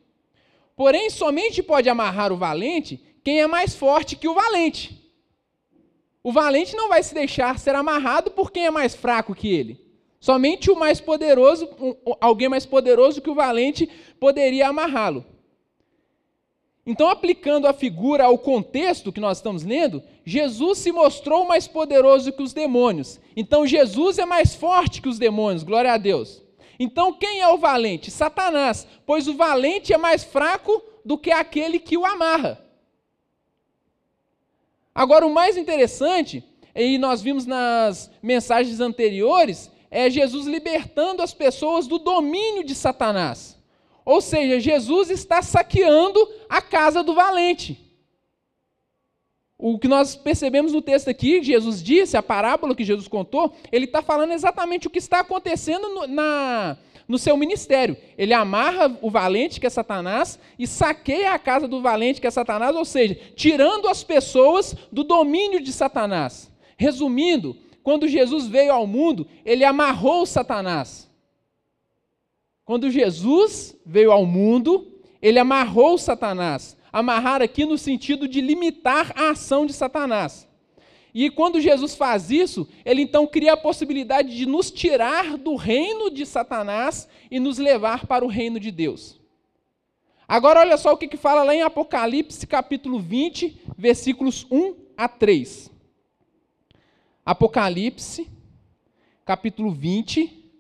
Porém, 0.75 1.09
somente 1.09 1.61
pode 1.61 1.89
amarrar 1.89 2.31
o 2.31 2.37
valente 2.37 2.99
quem 3.23 3.41
é 3.41 3.47
mais 3.47 3.75
forte 3.75 4.15
que 4.15 4.27
o 4.27 4.33
valente. 4.33 4.99
O 6.23 6.31
valente 6.31 6.75
não 6.75 6.89
vai 6.89 7.01
se 7.03 7.13
deixar 7.13 7.59
ser 7.59 7.75
amarrado 7.75 8.31
por 8.31 8.51
quem 8.51 8.65
é 8.65 8.71
mais 8.71 8.95
fraco 8.95 9.35
que 9.35 9.47
ele. 9.47 9.88
Somente 10.19 10.69
o 10.69 10.75
mais 10.75 10.99
poderoso, 10.99 11.69
alguém 12.19 12.49
mais 12.49 12.65
poderoso 12.65 13.21
que 13.21 13.29
o 13.29 13.35
valente, 13.35 13.89
poderia 14.19 14.67
amarrá-lo. 14.67 15.25
Então, 16.85 17.07
aplicando 17.07 17.67
a 17.67 17.73
figura 17.73 18.25
ao 18.25 18.37
contexto 18.37 19.11
que 19.11 19.19
nós 19.19 19.37
estamos 19.37 19.63
lendo, 19.63 20.03
Jesus 20.25 20.79
se 20.79 20.91
mostrou 20.91 21.45
mais 21.45 21.67
poderoso 21.67 22.31
que 22.31 22.41
os 22.41 22.51
demônios. 22.51 23.19
Então, 23.35 23.67
Jesus 23.67 24.17
é 24.17 24.25
mais 24.25 24.55
forte 24.55 25.01
que 25.01 25.07
os 25.07 25.19
demônios, 25.19 25.63
glória 25.63 25.93
a 25.93 25.97
Deus. 25.97 26.41
Então, 26.79 27.13
quem 27.13 27.41
é 27.41 27.47
o 27.47 27.57
valente? 27.57 28.09
Satanás, 28.09 28.87
pois 29.05 29.27
o 29.27 29.35
valente 29.35 29.93
é 29.93 29.97
mais 29.97 30.23
fraco 30.23 30.81
do 31.05 31.17
que 31.17 31.31
aquele 31.31 31.79
que 31.79 31.97
o 31.97 32.05
amarra. 32.05 32.59
Agora, 34.95 35.27
o 35.27 35.33
mais 35.33 35.57
interessante, 35.57 36.43
e 36.75 36.97
nós 36.97 37.21
vimos 37.21 37.45
nas 37.45 38.09
mensagens 38.21 38.79
anteriores, 38.79 39.71
é 39.91 40.09
Jesus 40.09 40.45
libertando 40.45 41.21
as 41.21 41.33
pessoas 41.33 41.87
do 41.87 41.97
domínio 41.97 42.63
de 42.63 42.75
Satanás. 42.75 43.57
Ou 44.05 44.21
seja, 44.21 44.59
Jesus 44.59 45.09
está 45.09 45.41
saqueando 45.41 46.19
a 46.49 46.61
casa 46.61 47.03
do 47.03 47.13
valente. 47.13 47.89
O 49.61 49.77
que 49.77 49.89
nós 49.89 50.15
percebemos 50.15 50.71
no 50.71 50.81
texto 50.81 51.09
aqui, 51.09 51.43
Jesus 51.43 51.83
disse, 51.83 52.15
a 52.15 52.23
parábola 52.23 52.73
que 52.73 52.85
Jesus 52.85 53.09
contou, 53.09 53.53
ele 53.71 53.85
está 53.85 54.01
falando 54.01 54.31
exatamente 54.31 54.87
o 54.87 54.89
que 54.89 54.99
está 54.99 55.19
acontecendo 55.19 55.89
no, 55.89 56.07
na, 56.07 56.77
no 57.05 57.17
seu 57.17 57.35
ministério. 57.35 57.97
Ele 58.17 58.33
amarra 58.33 58.97
o 59.01 59.11
valente, 59.11 59.59
que 59.59 59.67
é 59.67 59.69
Satanás, 59.69 60.39
e 60.57 60.65
saqueia 60.65 61.33
a 61.33 61.39
casa 61.39 61.67
do 61.67 61.81
valente, 61.81 62.21
que 62.21 62.27
é 62.27 62.31
Satanás, 62.31 62.73
ou 62.73 62.85
seja, 62.85 63.19
tirando 63.35 63.89
as 63.89 64.01
pessoas 64.01 64.73
do 64.91 65.03
domínio 65.03 65.59
de 65.59 65.73
Satanás. 65.73 66.49
Resumindo, 66.77 67.57
quando 67.83 68.07
Jesus 68.07 68.47
veio 68.47 68.71
ao 68.71 68.85
mundo, 68.85 69.27
ele 69.45 69.63
amarrou 69.63 70.25
Satanás. 70.25 71.09
Quando 72.65 72.91
Jesus 72.91 73.75
veio 73.85 74.11
ao 74.11 74.25
mundo, 74.25 74.87
ele 75.21 75.39
amarrou 75.39 75.97
Satanás. 75.97 76.77
Amarrar 76.91 77.41
aqui 77.41 77.65
no 77.65 77.77
sentido 77.77 78.27
de 78.27 78.41
limitar 78.41 79.11
a 79.15 79.31
ação 79.31 79.65
de 79.65 79.73
Satanás. 79.73 80.47
E 81.13 81.29
quando 81.29 81.59
Jesus 81.59 81.95
faz 81.95 82.29
isso, 82.29 82.67
ele 82.85 83.01
então 83.01 83.25
cria 83.25 83.53
a 83.53 83.57
possibilidade 83.57 84.35
de 84.35 84.45
nos 84.45 84.69
tirar 84.69 85.37
do 85.37 85.55
reino 85.55 86.11
de 86.11 86.25
Satanás 86.25 87.07
e 87.31 87.39
nos 87.39 87.57
levar 87.57 88.05
para 88.05 88.23
o 88.23 88.27
reino 88.27 88.59
de 88.59 88.69
Deus. 88.71 89.19
Agora, 90.27 90.59
olha 90.59 90.77
só 90.77 90.93
o 90.93 90.97
que, 90.97 91.07
que 91.07 91.17
fala 91.17 91.41
lá 91.41 91.55
em 91.55 91.63
Apocalipse, 91.63 92.45
capítulo 92.45 92.99
20, 92.99 93.61
versículos 93.75 94.45
1 94.51 94.75
a 94.95 95.07
3. 95.07 95.71
Apocalipse, 97.25 98.29
capítulo 99.25 99.71
20, 99.71 100.51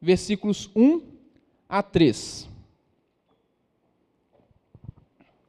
versículos 0.00 0.70
1 0.74 1.02
a 1.68 1.82
3. 1.82 2.48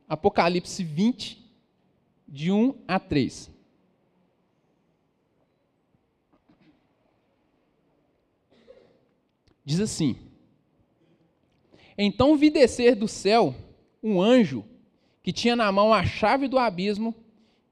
Apocalipse 0.10 0.84
20, 0.84 1.46
de 2.28 2.52
1 2.52 2.76
a 2.88 3.00
3. 3.00 3.52
Diz 9.64 9.80
assim: 9.80 10.16
Então 11.98 12.38
vi 12.38 12.50
descer 12.50 12.96
do 12.96 13.08
céu 13.08 13.56
um 14.02 14.22
anjo 14.22 14.66
que 15.22 15.34
tinha 15.34 15.56
na 15.56 15.72
mão 15.72 15.94
a 15.94 16.06
chave 16.06 16.48
do 16.48 16.58
abismo 16.58 17.14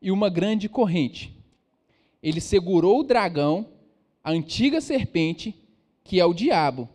e 0.02 0.12
uma 0.12 0.30
grande 0.30 0.67
corrente. 0.67 1.35
Ele 2.25 2.41
segurou 2.41 3.01
o 3.01 3.03
dragão, 3.03 3.67
a 4.23 4.31
antiga 4.31 4.81
serpente, 4.81 5.53
que 6.03 6.19
é 6.19 6.25
o 6.25 6.33
diabo, 6.33 6.89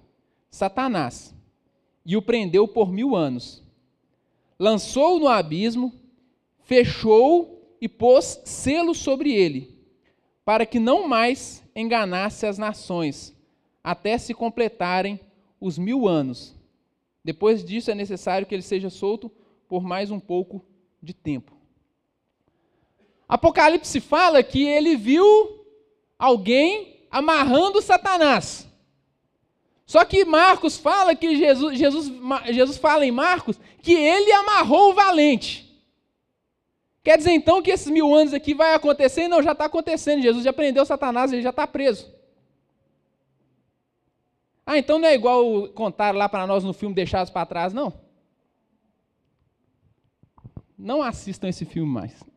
Satanás, 0.50 1.32
e 2.04 2.16
o 2.16 2.22
prendeu 2.22 2.66
por 2.66 2.90
mil 2.90 3.14
anos. 3.14 3.62
lançou 4.58 5.20
no 5.20 5.28
abismo, 5.28 5.94
fechou 6.64 7.76
e 7.80 7.88
pôs 7.88 8.42
selo 8.44 8.92
sobre 8.92 9.32
ele, 9.32 9.72
para 10.44 10.66
que 10.66 10.80
não 10.80 11.06
mais 11.06 11.62
enganasse 11.76 12.44
as 12.44 12.58
nações, 12.58 13.32
até 13.84 14.18
se 14.18 14.34
completarem 14.34 15.20
os 15.60 15.78
mil 15.78 16.08
anos. 16.08 16.56
Depois 17.24 17.64
disso 17.64 17.88
é 17.88 17.94
necessário 17.94 18.48
que 18.48 18.54
ele 18.54 18.62
seja 18.62 18.90
solto 18.90 19.30
por 19.68 19.84
mais 19.84 20.10
um 20.10 20.18
pouco 20.18 20.60
de 21.00 21.14
tempo. 21.14 21.59
Apocalipse 23.30 24.00
fala 24.00 24.42
que 24.42 24.64
ele 24.64 24.96
viu 24.96 25.64
alguém 26.18 27.06
amarrando 27.08 27.80
Satanás. 27.80 28.66
Só 29.86 30.04
que 30.04 30.24
Marcos 30.24 30.76
fala 30.76 31.14
que 31.14 31.36
Jesus, 31.36 31.78
Jesus, 31.78 32.12
Jesus 32.46 32.76
fala 32.76 33.06
em 33.06 33.12
Marcos 33.12 33.56
que 33.80 33.94
ele 33.94 34.32
amarrou 34.32 34.90
o 34.90 34.94
valente. 34.94 35.64
Quer 37.04 37.18
dizer 37.18 37.30
então 37.30 37.62
que 37.62 37.70
esses 37.70 37.88
mil 37.88 38.12
anos 38.12 38.34
aqui 38.34 38.52
vai 38.52 38.74
acontecer? 38.74 39.28
Não, 39.28 39.40
já 39.40 39.52
está 39.52 39.66
acontecendo. 39.66 40.22
Jesus 40.22 40.42
já 40.42 40.52
prendeu 40.52 40.84
Satanás, 40.84 41.32
ele 41.32 41.40
já 41.40 41.50
está 41.50 41.68
preso. 41.68 42.12
Ah, 44.66 44.76
então 44.76 44.98
não 44.98 45.06
é 45.06 45.14
igual 45.14 45.68
contar 45.68 46.12
lá 46.16 46.28
para 46.28 46.48
nós 46.48 46.64
no 46.64 46.72
filme 46.72 46.96
Deixados 46.96 47.30
para 47.30 47.46
Trás, 47.46 47.72
não? 47.72 47.92
Não 50.76 51.00
assistam 51.00 51.48
esse 51.48 51.64
filme 51.64 51.90
mais. 51.92 52.29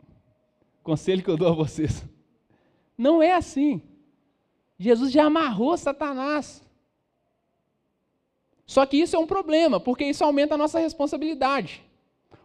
Conselho 0.83 1.23
que 1.23 1.29
eu 1.29 1.37
dou 1.37 1.47
a 1.47 1.55
vocês. 1.55 2.03
Não 2.97 3.23
é 3.23 3.33
assim. 3.33 3.81
Jesus 4.77 5.11
já 5.11 5.25
amarrou 5.25 5.77
Satanás. 5.77 6.61
Só 8.65 8.85
que 8.85 8.97
isso 8.97 9.15
é 9.15 9.19
um 9.19 9.27
problema, 9.27 9.79
porque 9.79 10.03
isso 10.03 10.23
aumenta 10.23 10.55
a 10.55 10.57
nossa 10.57 10.79
responsabilidade. 10.79 11.81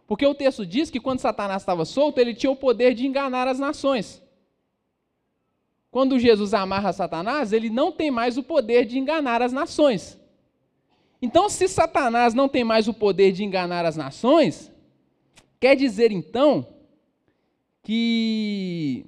Porque 0.07 0.25
o 0.25 0.33
texto 0.33 0.65
diz 0.65 0.89
que 0.89 0.99
quando 0.99 1.19
Satanás 1.19 1.61
estava 1.61 1.85
solto, 1.85 2.19
ele 2.19 2.33
tinha 2.33 2.51
o 2.51 2.55
poder 2.55 2.93
de 2.93 3.05
enganar 3.05 3.47
as 3.47 3.59
nações. 3.59 4.21
Quando 5.91 6.19
Jesus 6.19 6.53
amarra 6.53 6.93
Satanás, 6.93 7.51
ele 7.51 7.69
não 7.69 7.91
tem 7.91 8.09
mais 8.09 8.37
o 8.37 8.43
poder 8.43 8.85
de 8.85 8.97
enganar 8.97 9.41
as 9.41 9.51
nações. 9.51 10.19
Então, 11.21 11.49
se 11.49 11.67
Satanás 11.67 12.33
não 12.33 12.47
tem 12.47 12.63
mais 12.63 12.87
o 12.87 12.93
poder 12.93 13.31
de 13.31 13.43
enganar 13.43 13.85
as 13.85 13.97
nações, 13.97 14.71
quer 15.59 15.75
dizer 15.75 16.11
então 16.11 16.65
que 17.89 19.03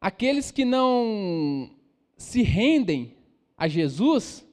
aqueles 0.00 0.50
que 0.50 0.64
não 0.64 1.70
se 2.16 2.42
rendem 2.42 3.16
a 3.56 3.68
Jesus 3.68 4.44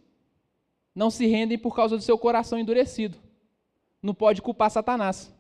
não 0.93 1.09
se 1.09 1.25
rendem 1.25 1.57
por 1.57 1.75
causa 1.75 1.97
do 1.97 2.03
seu 2.03 2.19
coração 2.19 2.59
endurecido. 2.59 3.17
Não 3.99 4.13
pode 4.13 4.43
culpar 4.43 4.69
Satanás. 4.69 5.33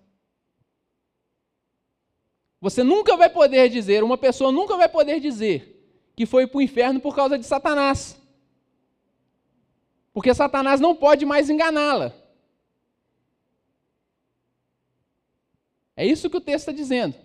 Você 2.59 2.81
nunca 2.81 3.15
vai 3.15 3.29
poder 3.29 3.69
dizer, 3.69 4.03
uma 4.03 4.17
pessoa 4.17 4.51
nunca 4.51 4.75
vai 4.75 4.89
poder 4.89 5.19
dizer 5.19 5.87
que 6.15 6.25
foi 6.25 6.47
para 6.47 6.57
o 6.57 6.61
inferno 6.63 6.99
por 6.99 7.15
causa 7.15 7.37
de 7.37 7.45
Satanás. 7.45 8.19
Porque 10.11 10.33
Satanás 10.33 10.81
não 10.81 10.95
pode 10.95 11.23
mais 11.23 11.51
enganá-la. 11.51 12.15
É 15.95 16.05
isso 16.05 16.29
que 16.29 16.37
o 16.37 16.41
texto 16.41 16.69
está 16.69 16.71
dizendo. 16.71 17.15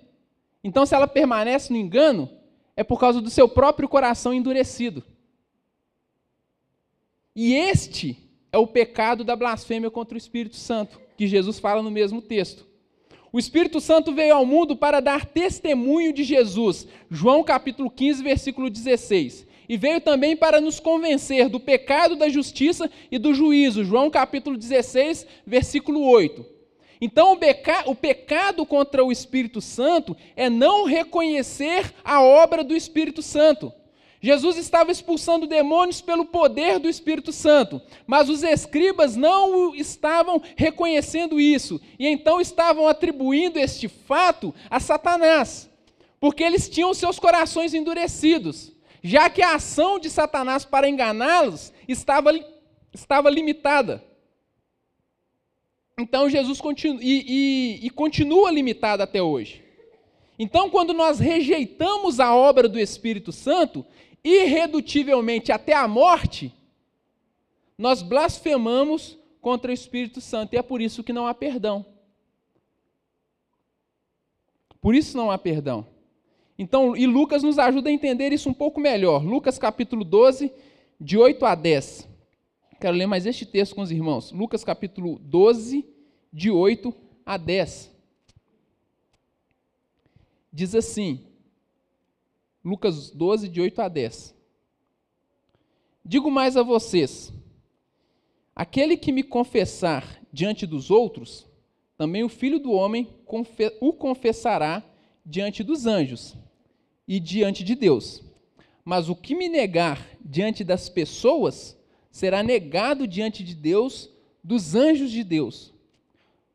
Então, 0.62 0.84
se 0.84 0.94
ela 0.94 1.08
permanece 1.08 1.72
no 1.72 1.78
engano, 1.78 2.30
é 2.76 2.84
por 2.84 3.00
causa 3.00 3.20
do 3.20 3.30
seu 3.30 3.48
próprio 3.48 3.88
coração 3.88 4.32
endurecido. 4.32 5.02
E 7.34 7.54
este 7.54 8.16
é 8.52 8.58
o 8.58 8.66
pecado 8.66 9.24
da 9.24 9.36
blasfêmia 9.36 9.90
contra 9.90 10.14
o 10.14 10.18
Espírito 10.18 10.56
Santo, 10.56 11.00
que 11.16 11.26
Jesus 11.26 11.58
fala 11.58 11.82
no 11.82 11.90
mesmo 11.90 12.20
texto. 12.20 12.66
O 13.32 13.38
Espírito 13.38 13.80
Santo 13.80 14.12
veio 14.12 14.34
ao 14.34 14.44
mundo 14.44 14.76
para 14.76 15.00
dar 15.00 15.24
testemunho 15.24 16.12
de 16.12 16.24
Jesus, 16.24 16.86
João 17.08 17.44
capítulo 17.44 17.88
15, 17.88 18.22
versículo 18.22 18.68
16. 18.68 19.46
E 19.68 19.76
veio 19.76 20.00
também 20.00 20.36
para 20.36 20.60
nos 20.60 20.80
convencer 20.80 21.48
do 21.48 21.60
pecado, 21.60 22.16
da 22.16 22.28
justiça 22.28 22.90
e 23.08 23.18
do 23.18 23.32
juízo, 23.32 23.84
João 23.84 24.10
capítulo 24.10 24.56
16, 24.56 25.26
versículo 25.46 26.02
8. 26.02 26.59
Então, 27.00 27.32
o, 27.32 27.36
peca 27.36 27.84
o 27.86 27.94
pecado 27.94 28.66
contra 28.66 29.04
o 29.04 29.10
Espírito 29.10 29.60
Santo 29.60 30.16
é 30.36 30.50
não 30.50 30.84
reconhecer 30.84 31.94
a 32.04 32.22
obra 32.22 32.62
do 32.62 32.76
Espírito 32.76 33.22
Santo. 33.22 33.72
Jesus 34.20 34.58
estava 34.58 34.92
expulsando 34.92 35.46
demônios 35.46 36.02
pelo 36.02 36.26
poder 36.26 36.78
do 36.78 36.90
Espírito 36.90 37.32
Santo, 37.32 37.80
mas 38.06 38.28
os 38.28 38.42
escribas 38.42 39.16
não 39.16 39.74
estavam 39.74 40.42
reconhecendo 40.56 41.40
isso, 41.40 41.80
e 41.98 42.06
então 42.06 42.38
estavam 42.38 42.86
atribuindo 42.86 43.58
este 43.58 43.88
fato 43.88 44.54
a 44.68 44.78
Satanás, 44.78 45.70
porque 46.20 46.44
eles 46.44 46.68
tinham 46.68 46.92
seus 46.92 47.18
corações 47.18 47.72
endurecidos, 47.72 48.72
já 49.02 49.30
que 49.30 49.40
a 49.40 49.54
ação 49.54 49.98
de 49.98 50.10
Satanás 50.10 50.66
para 50.66 50.86
enganá-los 50.88 51.72
estava, 51.88 52.30
estava 52.92 53.30
limitada. 53.30 54.04
Então 56.00 56.28
Jesus 56.28 56.60
continua, 56.60 56.98
e, 57.02 57.24
e, 57.82 57.86
e 57.86 57.90
continua 57.90 58.50
limitada 58.50 59.04
até 59.04 59.22
hoje. 59.22 59.62
Então, 60.38 60.70
quando 60.70 60.94
nós 60.94 61.18
rejeitamos 61.18 62.18
a 62.18 62.34
obra 62.34 62.66
do 62.66 62.80
Espírito 62.80 63.30
Santo, 63.30 63.84
irredutivelmente 64.24 65.52
até 65.52 65.74
a 65.74 65.86
morte, 65.86 66.50
nós 67.76 68.00
blasfemamos 68.00 69.18
contra 69.42 69.70
o 69.70 69.74
Espírito 69.74 70.20
Santo. 70.20 70.54
E 70.54 70.56
é 70.56 70.62
por 70.62 70.80
isso 70.80 71.04
que 71.04 71.12
não 71.12 71.26
há 71.26 71.34
perdão. 71.34 71.84
Por 74.80 74.94
isso 74.94 75.14
não 75.14 75.30
há 75.30 75.36
perdão. 75.36 75.86
Então, 76.58 76.96
e 76.96 77.06
Lucas 77.06 77.42
nos 77.42 77.58
ajuda 77.58 77.90
a 77.90 77.92
entender 77.92 78.32
isso 78.32 78.48
um 78.48 78.54
pouco 78.54 78.80
melhor. 78.80 79.22
Lucas 79.22 79.58
capítulo 79.58 80.04
12, 80.04 80.50
de 80.98 81.18
8 81.18 81.44
a 81.44 81.54
10. 81.54 82.09
Quero 82.80 82.96
ler 82.96 83.06
mais 83.06 83.26
este 83.26 83.44
texto 83.44 83.74
com 83.74 83.82
os 83.82 83.90
irmãos. 83.90 84.32
Lucas 84.32 84.64
capítulo 84.64 85.18
12, 85.18 85.84
de 86.32 86.50
8 86.50 86.94
a 87.26 87.36
10. 87.36 87.94
Diz 90.50 90.74
assim: 90.74 91.26
Lucas 92.64 93.10
12, 93.10 93.50
de 93.50 93.60
8 93.60 93.82
a 93.82 93.88
10. 93.88 94.34
Digo 96.02 96.30
mais 96.30 96.56
a 96.56 96.62
vocês: 96.62 97.30
aquele 98.56 98.96
que 98.96 99.12
me 99.12 99.22
confessar 99.22 100.18
diante 100.32 100.66
dos 100.66 100.90
outros, 100.90 101.46
também 101.98 102.24
o 102.24 102.30
filho 102.30 102.58
do 102.58 102.72
homem 102.72 103.06
o 103.78 103.92
confessará 103.92 104.82
diante 105.26 105.62
dos 105.62 105.86
anjos 105.86 106.34
e 107.06 107.20
diante 107.20 107.62
de 107.62 107.74
Deus. 107.74 108.22
Mas 108.82 109.10
o 109.10 109.14
que 109.14 109.34
me 109.34 109.50
negar 109.50 110.08
diante 110.24 110.64
das 110.64 110.88
pessoas, 110.88 111.76
será 112.10 112.42
negado 112.42 113.06
diante 113.06 113.42
de 113.42 113.54
Deus, 113.54 114.10
dos 114.42 114.74
anjos 114.74 115.10
de 115.10 115.22
Deus. 115.22 115.72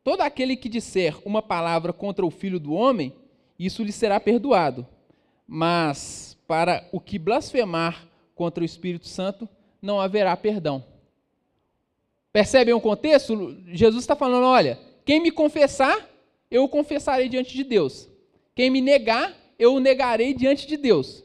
Todo 0.04 0.20
aquele 0.20 0.56
que 0.56 0.68
disser 0.68 1.16
uma 1.24 1.42
palavra 1.42 1.92
contra 1.92 2.24
o 2.24 2.30
filho 2.30 2.60
do 2.60 2.72
homem, 2.72 3.12
isso 3.58 3.82
lhe 3.82 3.92
será 3.92 4.20
perdoado 4.20 4.86
mas 5.46 6.36
para 6.46 6.88
o 6.90 7.00
que 7.00 7.18
blasfemar 7.18 8.06
contra 8.34 8.62
o 8.62 8.66
Espírito 8.66 9.06
Santo 9.06 9.48
não 9.80 10.00
haverá 10.00 10.36
perdão. 10.36 10.84
Percebem 12.32 12.74
o 12.74 12.80
contexto? 12.80 13.56
Jesus 13.68 14.02
está 14.02 14.16
falando: 14.16 14.44
olha, 14.44 14.78
quem 15.04 15.20
me 15.20 15.30
confessar, 15.30 16.08
eu 16.50 16.64
o 16.64 16.68
confessarei 16.68 17.28
diante 17.28 17.54
de 17.54 17.62
Deus. 17.62 18.08
Quem 18.54 18.70
me 18.70 18.80
negar, 18.80 19.34
eu 19.58 19.74
o 19.74 19.80
negarei 19.80 20.34
diante 20.34 20.66
de 20.66 20.76
Deus. 20.76 21.24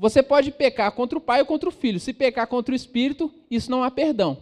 Você 0.00 0.22
pode 0.22 0.50
pecar 0.50 0.90
contra 0.92 1.18
o 1.18 1.20
pai 1.20 1.40
ou 1.40 1.46
contra 1.46 1.68
o 1.68 1.72
filho. 1.72 2.00
Se 2.00 2.14
pecar 2.14 2.46
contra 2.46 2.72
o 2.72 2.76
espírito, 2.76 3.30
isso 3.50 3.70
não 3.70 3.84
há 3.84 3.90
perdão. 3.90 4.38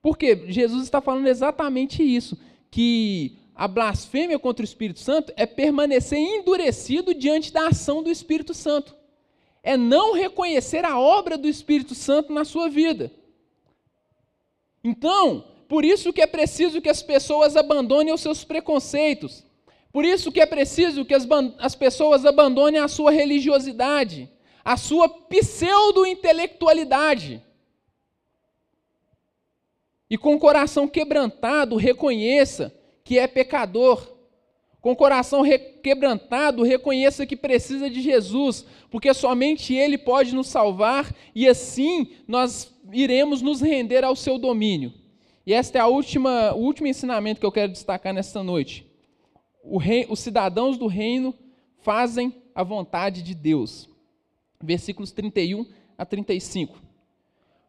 Por 0.00 0.16
quê? 0.16 0.44
Jesus 0.46 0.84
está 0.84 1.00
falando 1.00 1.26
exatamente 1.26 2.00
isso, 2.00 2.38
que 2.70 3.36
a 3.56 3.66
blasfêmia 3.66 4.38
contra 4.38 4.62
o 4.62 4.64
Espírito 4.64 5.00
Santo 5.00 5.32
é 5.36 5.44
permanecer 5.44 6.16
endurecido 6.16 7.12
diante 7.12 7.52
da 7.52 7.66
ação 7.66 8.04
do 8.04 8.10
Espírito 8.10 8.54
Santo. 8.54 8.94
É 9.64 9.76
não 9.76 10.14
reconhecer 10.14 10.84
a 10.84 10.98
obra 10.98 11.36
do 11.36 11.48
Espírito 11.48 11.96
Santo 11.96 12.32
na 12.32 12.44
sua 12.44 12.68
vida. 12.68 13.12
Então, 14.82 15.44
por 15.68 15.84
isso 15.84 16.12
que 16.12 16.22
é 16.22 16.26
preciso 16.26 16.80
que 16.80 16.88
as 16.88 17.02
pessoas 17.02 17.56
abandonem 17.56 18.14
os 18.14 18.20
seus 18.20 18.44
preconceitos. 18.44 19.44
Por 19.92 20.04
isso 20.04 20.30
que 20.30 20.40
é 20.40 20.46
preciso 20.46 21.04
que 21.04 21.14
as, 21.14 21.26
as 21.58 21.74
pessoas 21.74 22.24
abandonem 22.24 22.80
a 22.80 22.86
sua 22.88 23.10
religiosidade, 23.10 24.30
a 24.64 24.76
sua 24.76 25.08
pseudo-intelectualidade. 25.08 27.42
E 30.08 30.16
com 30.16 30.34
o 30.34 30.38
coração 30.38 30.86
quebrantado, 30.88 31.76
reconheça 31.76 32.72
que 33.04 33.18
é 33.18 33.26
pecador. 33.26 34.16
Com 34.80 34.92
o 34.92 34.96
coração 34.96 35.42
quebrantado, 35.82 36.62
reconheça 36.62 37.26
que 37.26 37.36
precisa 37.36 37.90
de 37.90 38.00
Jesus, 38.00 38.64
porque 38.90 39.12
somente 39.12 39.74
Ele 39.74 39.98
pode 39.98 40.34
nos 40.34 40.48
salvar 40.48 41.14
e 41.34 41.46
assim 41.46 42.12
nós 42.26 42.74
iremos 42.92 43.42
nos 43.42 43.60
render 43.60 44.04
ao 44.04 44.16
seu 44.16 44.38
domínio. 44.38 44.94
E 45.46 45.52
este 45.52 45.76
é 45.76 45.80
a 45.80 45.86
última, 45.86 46.54
o 46.54 46.60
último 46.60 46.86
ensinamento 46.86 47.40
que 47.40 47.46
eu 47.46 47.52
quero 47.52 47.72
destacar 47.72 48.14
nesta 48.14 48.42
noite. 48.42 48.89
Rei, 49.78 50.06
os 50.08 50.20
cidadãos 50.20 50.78
do 50.78 50.86
reino 50.86 51.34
fazem 51.82 52.34
a 52.54 52.62
vontade 52.62 53.22
de 53.22 53.34
Deus. 53.34 53.88
Versículos 54.62 55.12
31 55.12 55.66
a 55.96 56.04
35. 56.04 56.78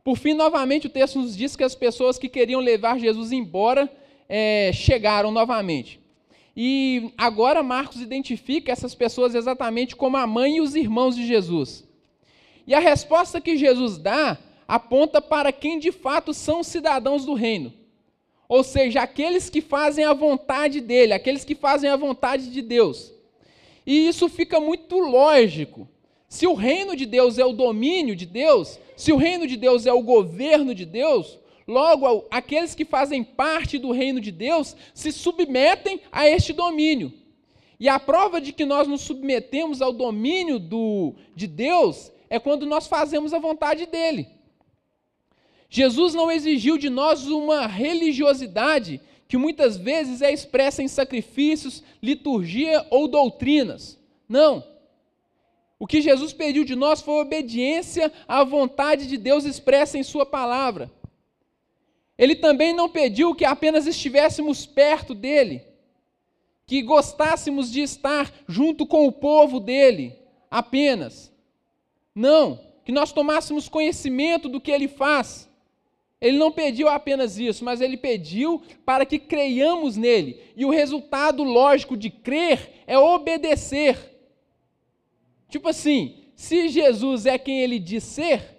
Por 0.03 0.17
fim, 0.17 0.33
novamente, 0.33 0.87
o 0.87 0.89
texto 0.89 1.19
nos 1.19 1.35
diz 1.35 1.55
que 1.55 1.63
as 1.63 1.75
pessoas 1.75 2.17
que 2.17 2.27
queriam 2.27 2.59
levar 2.59 2.99
Jesus 2.99 3.31
embora 3.31 3.91
é, 4.27 4.71
chegaram 4.73 5.31
novamente. 5.31 5.99
E 6.55 7.13
agora 7.17 7.63
Marcos 7.63 8.01
identifica 8.01 8.71
essas 8.71 8.95
pessoas 8.95 9.35
exatamente 9.35 9.95
como 9.95 10.17
a 10.17 10.27
mãe 10.27 10.57
e 10.57 10.61
os 10.61 10.75
irmãos 10.75 11.15
de 11.15 11.25
Jesus. 11.25 11.87
E 12.65 12.73
a 12.73 12.79
resposta 12.79 13.39
que 13.39 13.57
Jesus 13.57 13.97
dá 13.97 14.37
aponta 14.67 15.21
para 15.21 15.51
quem 15.51 15.79
de 15.79 15.91
fato 15.91 16.33
são 16.33 16.63
cidadãos 16.63 17.25
do 17.25 17.33
reino. 17.33 17.73
Ou 18.51 18.65
seja, 18.65 18.99
aqueles 18.99 19.49
que 19.49 19.61
fazem 19.61 20.03
a 20.03 20.11
vontade 20.11 20.81
dele, 20.81 21.13
aqueles 21.13 21.45
que 21.45 21.55
fazem 21.55 21.89
a 21.89 21.95
vontade 21.95 22.51
de 22.51 22.61
Deus. 22.61 23.13
E 23.87 24.09
isso 24.09 24.27
fica 24.27 24.59
muito 24.59 24.99
lógico. 24.99 25.87
Se 26.27 26.45
o 26.45 26.53
reino 26.53 26.93
de 26.93 27.05
Deus 27.05 27.37
é 27.37 27.45
o 27.45 27.53
domínio 27.53 28.13
de 28.13 28.25
Deus, 28.25 28.77
se 28.97 29.13
o 29.13 29.15
reino 29.15 29.47
de 29.47 29.55
Deus 29.55 29.85
é 29.85 29.93
o 29.93 30.01
governo 30.01 30.75
de 30.75 30.85
Deus, 30.85 31.39
logo 31.65 32.25
aqueles 32.29 32.75
que 32.75 32.83
fazem 32.83 33.23
parte 33.23 33.77
do 33.77 33.93
reino 33.93 34.19
de 34.19 34.33
Deus 34.33 34.75
se 34.93 35.13
submetem 35.13 36.01
a 36.11 36.27
este 36.27 36.51
domínio. 36.51 37.13
E 37.79 37.87
a 37.87 37.97
prova 38.01 38.41
de 38.41 38.51
que 38.51 38.65
nós 38.65 38.85
nos 38.85 38.99
submetemos 38.99 39.81
ao 39.81 39.93
domínio 39.93 40.59
do, 40.59 41.15
de 41.33 41.47
Deus 41.47 42.11
é 42.29 42.37
quando 42.37 42.65
nós 42.65 42.85
fazemos 42.85 43.33
a 43.33 43.39
vontade 43.39 43.85
dele. 43.85 44.27
Jesus 45.73 46.13
não 46.13 46.29
exigiu 46.29 46.77
de 46.77 46.89
nós 46.89 47.25
uma 47.27 47.65
religiosidade 47.65 48.99
que 49.25 49.37
muitas 49.37 49.77
vezes 49.77 50.21
é 50.21 50.29
expressa 50.29 50.83
em 50.83 50.87
sacrifícios, 50.89 51.81
liturgia 52.03 52.85
ou 52.89 53.07
doutrinas. 53.07 53.97
Não. 54.27 54.61
O 55.79 55.87
que 55.87 56.01
Jesus 56.01 56.33
pediu 56.33 56.65
de 56.65 56.75
nós 56.75 57.01
foi 57.01 57.21
obediência 57.21 58.11
à 58.27 58.43
vontade 58.43 59.07
de 59.07 59.15
Deus 59.15 59.45
expressa 59.45 59.97
em 59.97 60.03
Sua 60.03 60.25
palavra. 60.25 60.91
Ele 62.17 62.35
também 62.35 62.73
não 62.73 62.89
pediu 62.89 63.33
que 63.33 63.45
apenas 63.45 63.87
estivéssemos 63.87 64.65
perto 64.65 65.15
dele, 65.15 65.63
que 66.67 66.81
gostássemos 66.81 67.71
de 67.71 67.79
estar 67.79 68.29
junto 68.45 68.85
com 68.85 69.07
o 69.07 69.11
povo 69.11 69.57
dele, 69.57 70.17
apenas. 70.51 71.31
Não, 72.13 72.59
que 72.83 72.91
nós 72.91 73.13
tomássemos 73.13 73.69
conhecimento 73.69 74.49
do 74.49 74.59
que 74.59 74.69
ele 74.69 74.89
faz. 74.89 75.49
Ele 76.21 76.37
não 76.37 76.51
pediu 76.51 76.87
apenas 76.87 77.39
isso, 77.39 77.65
mas 77.65 77.81
ele 77.81 77.97
pediu 77.97 78.61
para 78.85 79.07
que 79.07 79.17
creiamos 79.17 79.97
nele. 79.97 80.39
E 80.55 80.63
o 80.63 80.69
resultado 80.69 81.43
lógico 81.43 81.97
de 81.97 82.11
crer 82.11 82.83
é 82.85 82.95
obedecer. 82.95 83.97
Tipo 85.49 85.69
assim, 85.69 86.17
se 86.35 86.69
Jesus 86.69 87.25
é 87.25 87.39
quem 87.39 87.61
ele 87.61 87.79
diz 87.79 88.03
ser, 88.03 88.55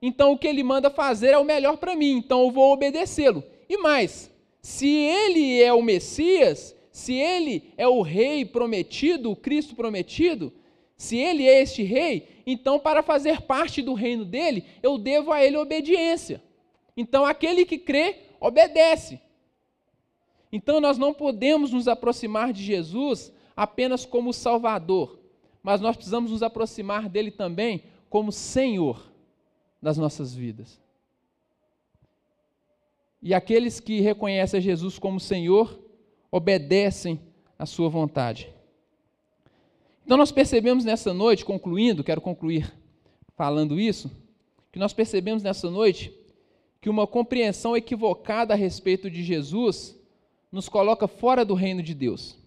então 0.00 0.32
o 0.32 0.38
que 0.38 0.46
ele 0.46 0.62
manda 0.62 0.88
fazer 0.88 1.30
é 1.30 1.38
o 1.38 1.44
melhor 1.44 1.76
para 1.78 1.96
mim, 1.96 2.12
então 2.12 2.42
eu 2.44 2.50
vou 2.52 2.72
obedecê-lo. 2.72 3.42
E 3.68 3.76
mais, 3.76 4.30
se 4.62 4.88
ele 4.88 5.60
é 5.60 5.72
o 5.72 5.82
Messias, 5.82 6.76
se 6.92 7.14
ele 7.14 7.72
é 7.76 7.88
o 7.88 8.02
rei 8.02 8.44
prometido, 8.44 9.32
o 9.32 9.36
Cristo 9.36 9.74
prometido, 9.74 10.52
se 10.96 11.16
ele 11.16 11.46
é 11.46 11.60
este 11.60 11.82
rei, 11.82 12.28
então 12.46 12.78
para 12.78 13.02
fazer 13.02 13.42
parte 13.42 13.82
do 13.82 13.94
reino 13.94 14.24
dele, 14.24 14.64
eu 14.80 14.96
devo 14.96 15.32
a 15.32 15.44
ele 15.44 15.56
obediência. 15.56 16.40
Então 17.00 17.24
aquele 17.24 17.64
que 17.64 17.78
crê, 17.78 18.16
obedece. 18.38 19.20
Então 20.52 20.80
nós 20.80 20.98
não 20.98 21.14
podemos 21.14 21.72
nos 21.72 21.88
aproximar 21.88 22.52
de 22.52 22.62
Jesus 22.62 23.32
apenas 23.56 24.04
como 24.04 24.32
Salvador 24.32 25.20
mas 25.62 25.80
nós 25.80 25.96
precisamos 25.96 26.30
nos 26.30 26.42
aproximar 26.42 27.08
dele 27.08 27.30
também 27.30 27.84
como 28.08 28.32
Senhor 28.32 29.10
das 29.80 29.96
nossas 29.98 30.34
vidas. 30.34 30.80
E 33.22 33.34
aqueles 33.34 33.80
que 33.80 34.00
reconhecem 34.00 34.60
Jesus 34.60 34.98
como 34.98 35.20
Senhor, 35.20 35.78
obedecem 36.30 37.20
à 37.58 37.66
sua 37.66 37.88
vontade. 37.88 38.52
Então 40.04 40.16
nós 40.16 40.32
percebemos 40.32 40.84
nessa 40.84 41.12
noite, 41.12 41.44
concluindo, 41.44 42.02
quero 42.02 42.20
concluir 42.20 42.72
falando 43.36 43.78
isso, 43.78 44.10
que 44.72 44.78
nós 44.78 44.92
percebemos 44.92 45.42
nessa 45.42 45.70
noite 45.70 46.12
que 46.80 46.88
uma 46.88 47.06
compreensão 47.06 47.76
equivocada 47.76 48.54
a 48.54 48.56
respeito 48.56 49.10
de 49.10 49.22
Jesus 49.22 49.98
nos 50.50 50.68
coloca 50.68 51.06
fora 51.06 51.44
do 51.44 51.54
reino 51.54 51.82
de 51.82 51.94
Deus. 51.94 52.38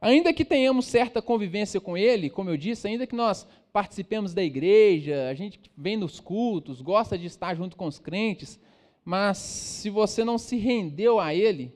Ainda 0.00 0.32
que 0.32 0.44
tenhamos 0.44 0.86
certa 0.86 1.22
convivência 1.22 1.80
com 1.80 1.96
Ele, 1.96 2.28
como 2.28 2.50
eu 2.50 2.56
disse, 2.56 2.86
ainda 2.86 3.06
que 3.06 3.14
nós 3.14 3.46
participemos 3.72 4.34
da 4.34 4.42
igreja, 4.42 5.28
a 5.28 5.34
gente 5.34 5.60
vem 5.76 5.96
nos 5.96 6.20
cultos, 6.20 6.80
gosta 6.80 7.16
de 7.16 7.26
estar 7.26 7.54
junto 7.54 7.76
com 7.76 7.86
os 7.86 7.98
crentes, 7.98 8.58
mas 9.04 9.38
se 9.38 9.90
você 9.90 10.24
não 10.24 10.38
se 10.38 10.56
rendeu 10.56 11.18
a 11.18 11.34
Ele, 11.34 11.72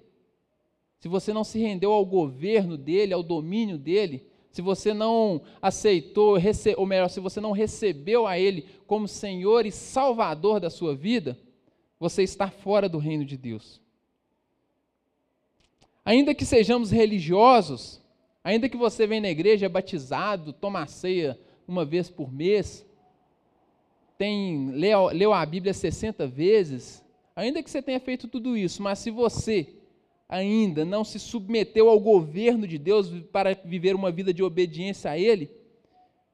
se 0.99 1.09
você 1.09 1.33
não 1.33 1.45
se 1.45 1.59
rendeu 1.59 1.93
ao 1.93 2.05
governo 2.05 2.77
dele, 2.77 3.15
ao 3.15 3.23
domínio 3.23 3.79
dele, 3.79 4.27
se 4.51 4.61
você 4.61 4.93
não 4.93 5.43
aceitou, 5.61 6.37
ou 6.77 6.87
melhor, 6.87 7.09
se 7.09 7.21
você 7.21 7.41
não 7.41 7.53
recebeu 7.53 8.27
a 8.27 8.39
Ele 8.39 8.67
como 8.87 9.07
Senhor 9.07 9.65
e 9.65 9.71
Salvador 9.71 10.59
da 10.59 10.71
sua 10.71 10.95
vida, 10.95 11.39
você 11.99 12.23
está 12.23 12.51
fora 12.51 12.89
do 12.89 12.99
reino 12.99 13.25
de 13.25 13.37
Deus. 13.37 13.81
Ainda 16.05 16.35
que 16.35 16.45
sejamos 16.45 16.91
religiosos, 16.91 18.01
Ainda 18.49 18.67
que 18.67 18.79
você 18.79 19.07
venha 19.07 19.21
na 19.21 19.31
igreja, 19.31 19.69
batizado, 19.69 20.55
toma 20.55 20.87
ceia 20.87 21.39
uma 21.67 21.85
vez 21.85 22.09
por 22.09 22.33
mês, 22.33 22.83
tem, 24.17 24.71
leu, 24.71 25.09
leu 25.09 25.35
a 25.35 25.45
Bíblia 25.45 25.75
60 25.75 26.27
vezes, 26.27 27.05
ainda 27.37 27.63
que 27.63 27.71
você 27.71 27.83
tenha 27.83 28.01
feito 28.01 28.27
tudo 28.27 28.57
isso, 28.57 28.83
mas 28.83 29.01
se 29.01 29.11
você 29.11 29.75
ainda 30.27 30.83
não 30.83 31.05
se 31.05 31.19
submeteu 31.19 31.91
ao 31.91 32.01
governo 32.01 32.67
de 32.67 32.79
Deus 32.79 33.11
para 33.31 33.53
viver 33.53 33.95
uma 33.95 34.11
vida 34.11 34.33
de 34.33 34.43
obediência 34.43 35.11
a 35.11 35.19
Ele, 35.19 35.51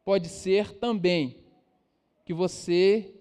pode 0.04 0.28
ser 0.28 0.72
também 0.78 1.38
que 2.24 2.32
você 2.32 3.12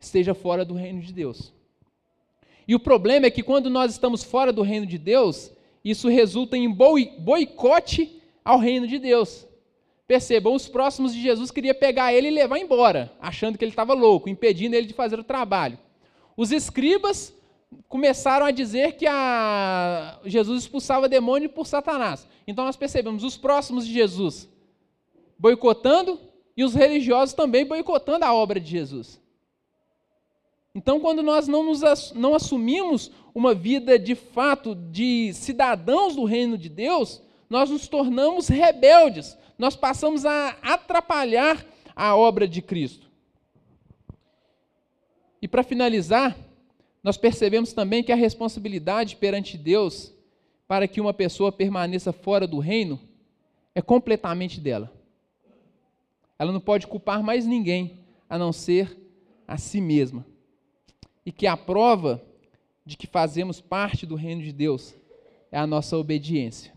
esteja 0.00 0.32
fora 0.32 0.64
do 0.64 0.72
reino 0.72 1.02
de 1.02 1.12
Deus. 1.12 1.52
E 2.66 2.74
o 2.74 2.80
problema 2.80 3.26
é 3.26 3.30
que 3.30 3.42
quando 3.42 3.68
nós 3.68 3.92
estamos 3.92 4.22
fora 4.22 4.52
do 4.52 4.62
reino 4.62 4.86
de 4.86 4.98
Deus, 4.98 5.52
isso 5.84 6.08
resulta 6.08 6.56
em 6.56 6.70
boicote 6.70 8.20
ao 8.44 8.58
reino 8.58 8.86
de 8.86 8.98
Deus. 8.98 9.46
Percebam, 10.06 10.54
os 10.54 10.68
próximos 10.68 11.14
de 11.14 11.22
Jesus 11.22 11.50
queriam 11.50 11.74
pegar 11.74 12.12
ele 12.12 12.28
e 12.28 12.30
levar 12.30 12.58
embora, 12.58 13.12
achando 13.20 13.56
que 13.56 13.64
ele 13.64 13.72
estava 13.72 13.94
louco, 13.94 14.28
impedindo 14.28 14.76
ele 14.76 14.86
de 14.86 14.94
fazer 14.94 15.18
o 15.18 15.24
trabalho. 15.24 15.78
Os 16.36 16.52
escribas 16.52 17.34
começaram 17.88 18.44
a 18.44 18.50
dizer 18.50 18.92
que 18.96 19.06
a... 19.06 20.18
Jesus 20.24 20.64
expulsava 20.64 21.08
demônio 21.08 21.48
por 21.48 21.66
Satanás. 21.66 22.28
Então 22.46 22.64
nós 22.64 22.76
percebemos 22.76 23.24
os 23.24 23.36
próximos 23.36 23.86
de 23.86 23.92
Jesus 23.92 24.48
boicotando 25.38 26.20
e 26.56 26.62
os 26.62 26.74
religiosos 26.74 27.34
também 27.34 27.66
boicotando 27.66 28.24
a 28.24 28.34
obra 28.34 28.60
de 28.60 28.70
Jesus. 28.70 29.21
Então, 30.74 31.00
quando 31.00 31.22
nós 31.22 31.46
não, 31.46 31.64
nos, 31.64 32.12
não 32.14 32.34
assumimos 32.34 33.10
uma 33.34 33.54
vida 33.54 33.98
de 33.98 34.14
fato 34.14 34.74
de 34.74 35.32
cidadãos 35.34 36.16
do 36.16 36.24
reino 36.24 36.56
de 36.56 36.68
Deus, 36.68 37.22
nós 37.48 37.68
nos 37.68 37.86
tornamos 37.86 38.48
rebeldes, 38.48 39.36
nós 39.58 39.76
passamos 39.76 40.24
a 40.24 40.56
atrapalhar 40.62 41.64
a 41.94 42.16
obra 42.16 42.48
de 42.48 42.62
Cristo. 42.62 43.10
E 45.42 45.48
para 45.48 45.62
finalizar, 45.62 46.36
nós 47.02 47.16
percebemos 47.16 47.72
também 47.72 48.02
que 48.02 48.12
a 48.12 48.16
responsabilidade 48.16 49.16
perante 49.16 49.58
Deus 49.58 50.14
para 50.66 50.88
que 50.88 51.00
uma 51.00 51.12
pessoa 51.12 51.52
permaneça 51.52 52.12
fora 52.12 52.46
do 52.46 52.58
reino 52.58 52.98
é 53.74 53.82
completamente 53.82 54.60
dela. 54.60 54.90
Ela 56.38 56.52
não 56.52 56.60
pode 56.60 56.86
culpar 56.86 57.22
mais 57.22 57.44
ninguém 57.44 57.98
a 58.28 58.38
não 58.38 58.52
ser 58.52 58.96
a 59.46 59.58
si 59.58 59.80
mesma. 59.80 60.24
E 61.24 61.30
que 61.32 61.46
a 61.46 61.56
prova 61.56 62.22
de 62.84 62.96
que 62.96 63.06
fazemos 63.06 63.60
parte 63.60 64.04
do 64.04 64.14
reino 64.14 64.42
de 64.42 64.52
Deus 64.52 64.94
é 65.50 65.58
a 65.58 65.66
nossa 65.66 65.96
obediência. 65.96 66.72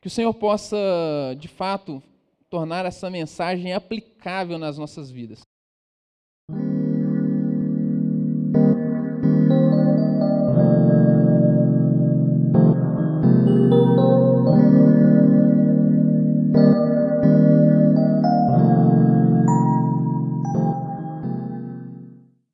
Que 0.00 0.06
o 0.06 0.10
Senhor 0.10 0.32
possa, 0.32 0.76
de 1.38 1.48
fato, 1.48 2.02
tornar 2.48 2.86
essa 2.86 3.10
mensagem 3.10 3.72
aplicável 3.72 4.58
nas 4.58 4.78
nossas 4.78 5.10
vidas. 5.10 5.42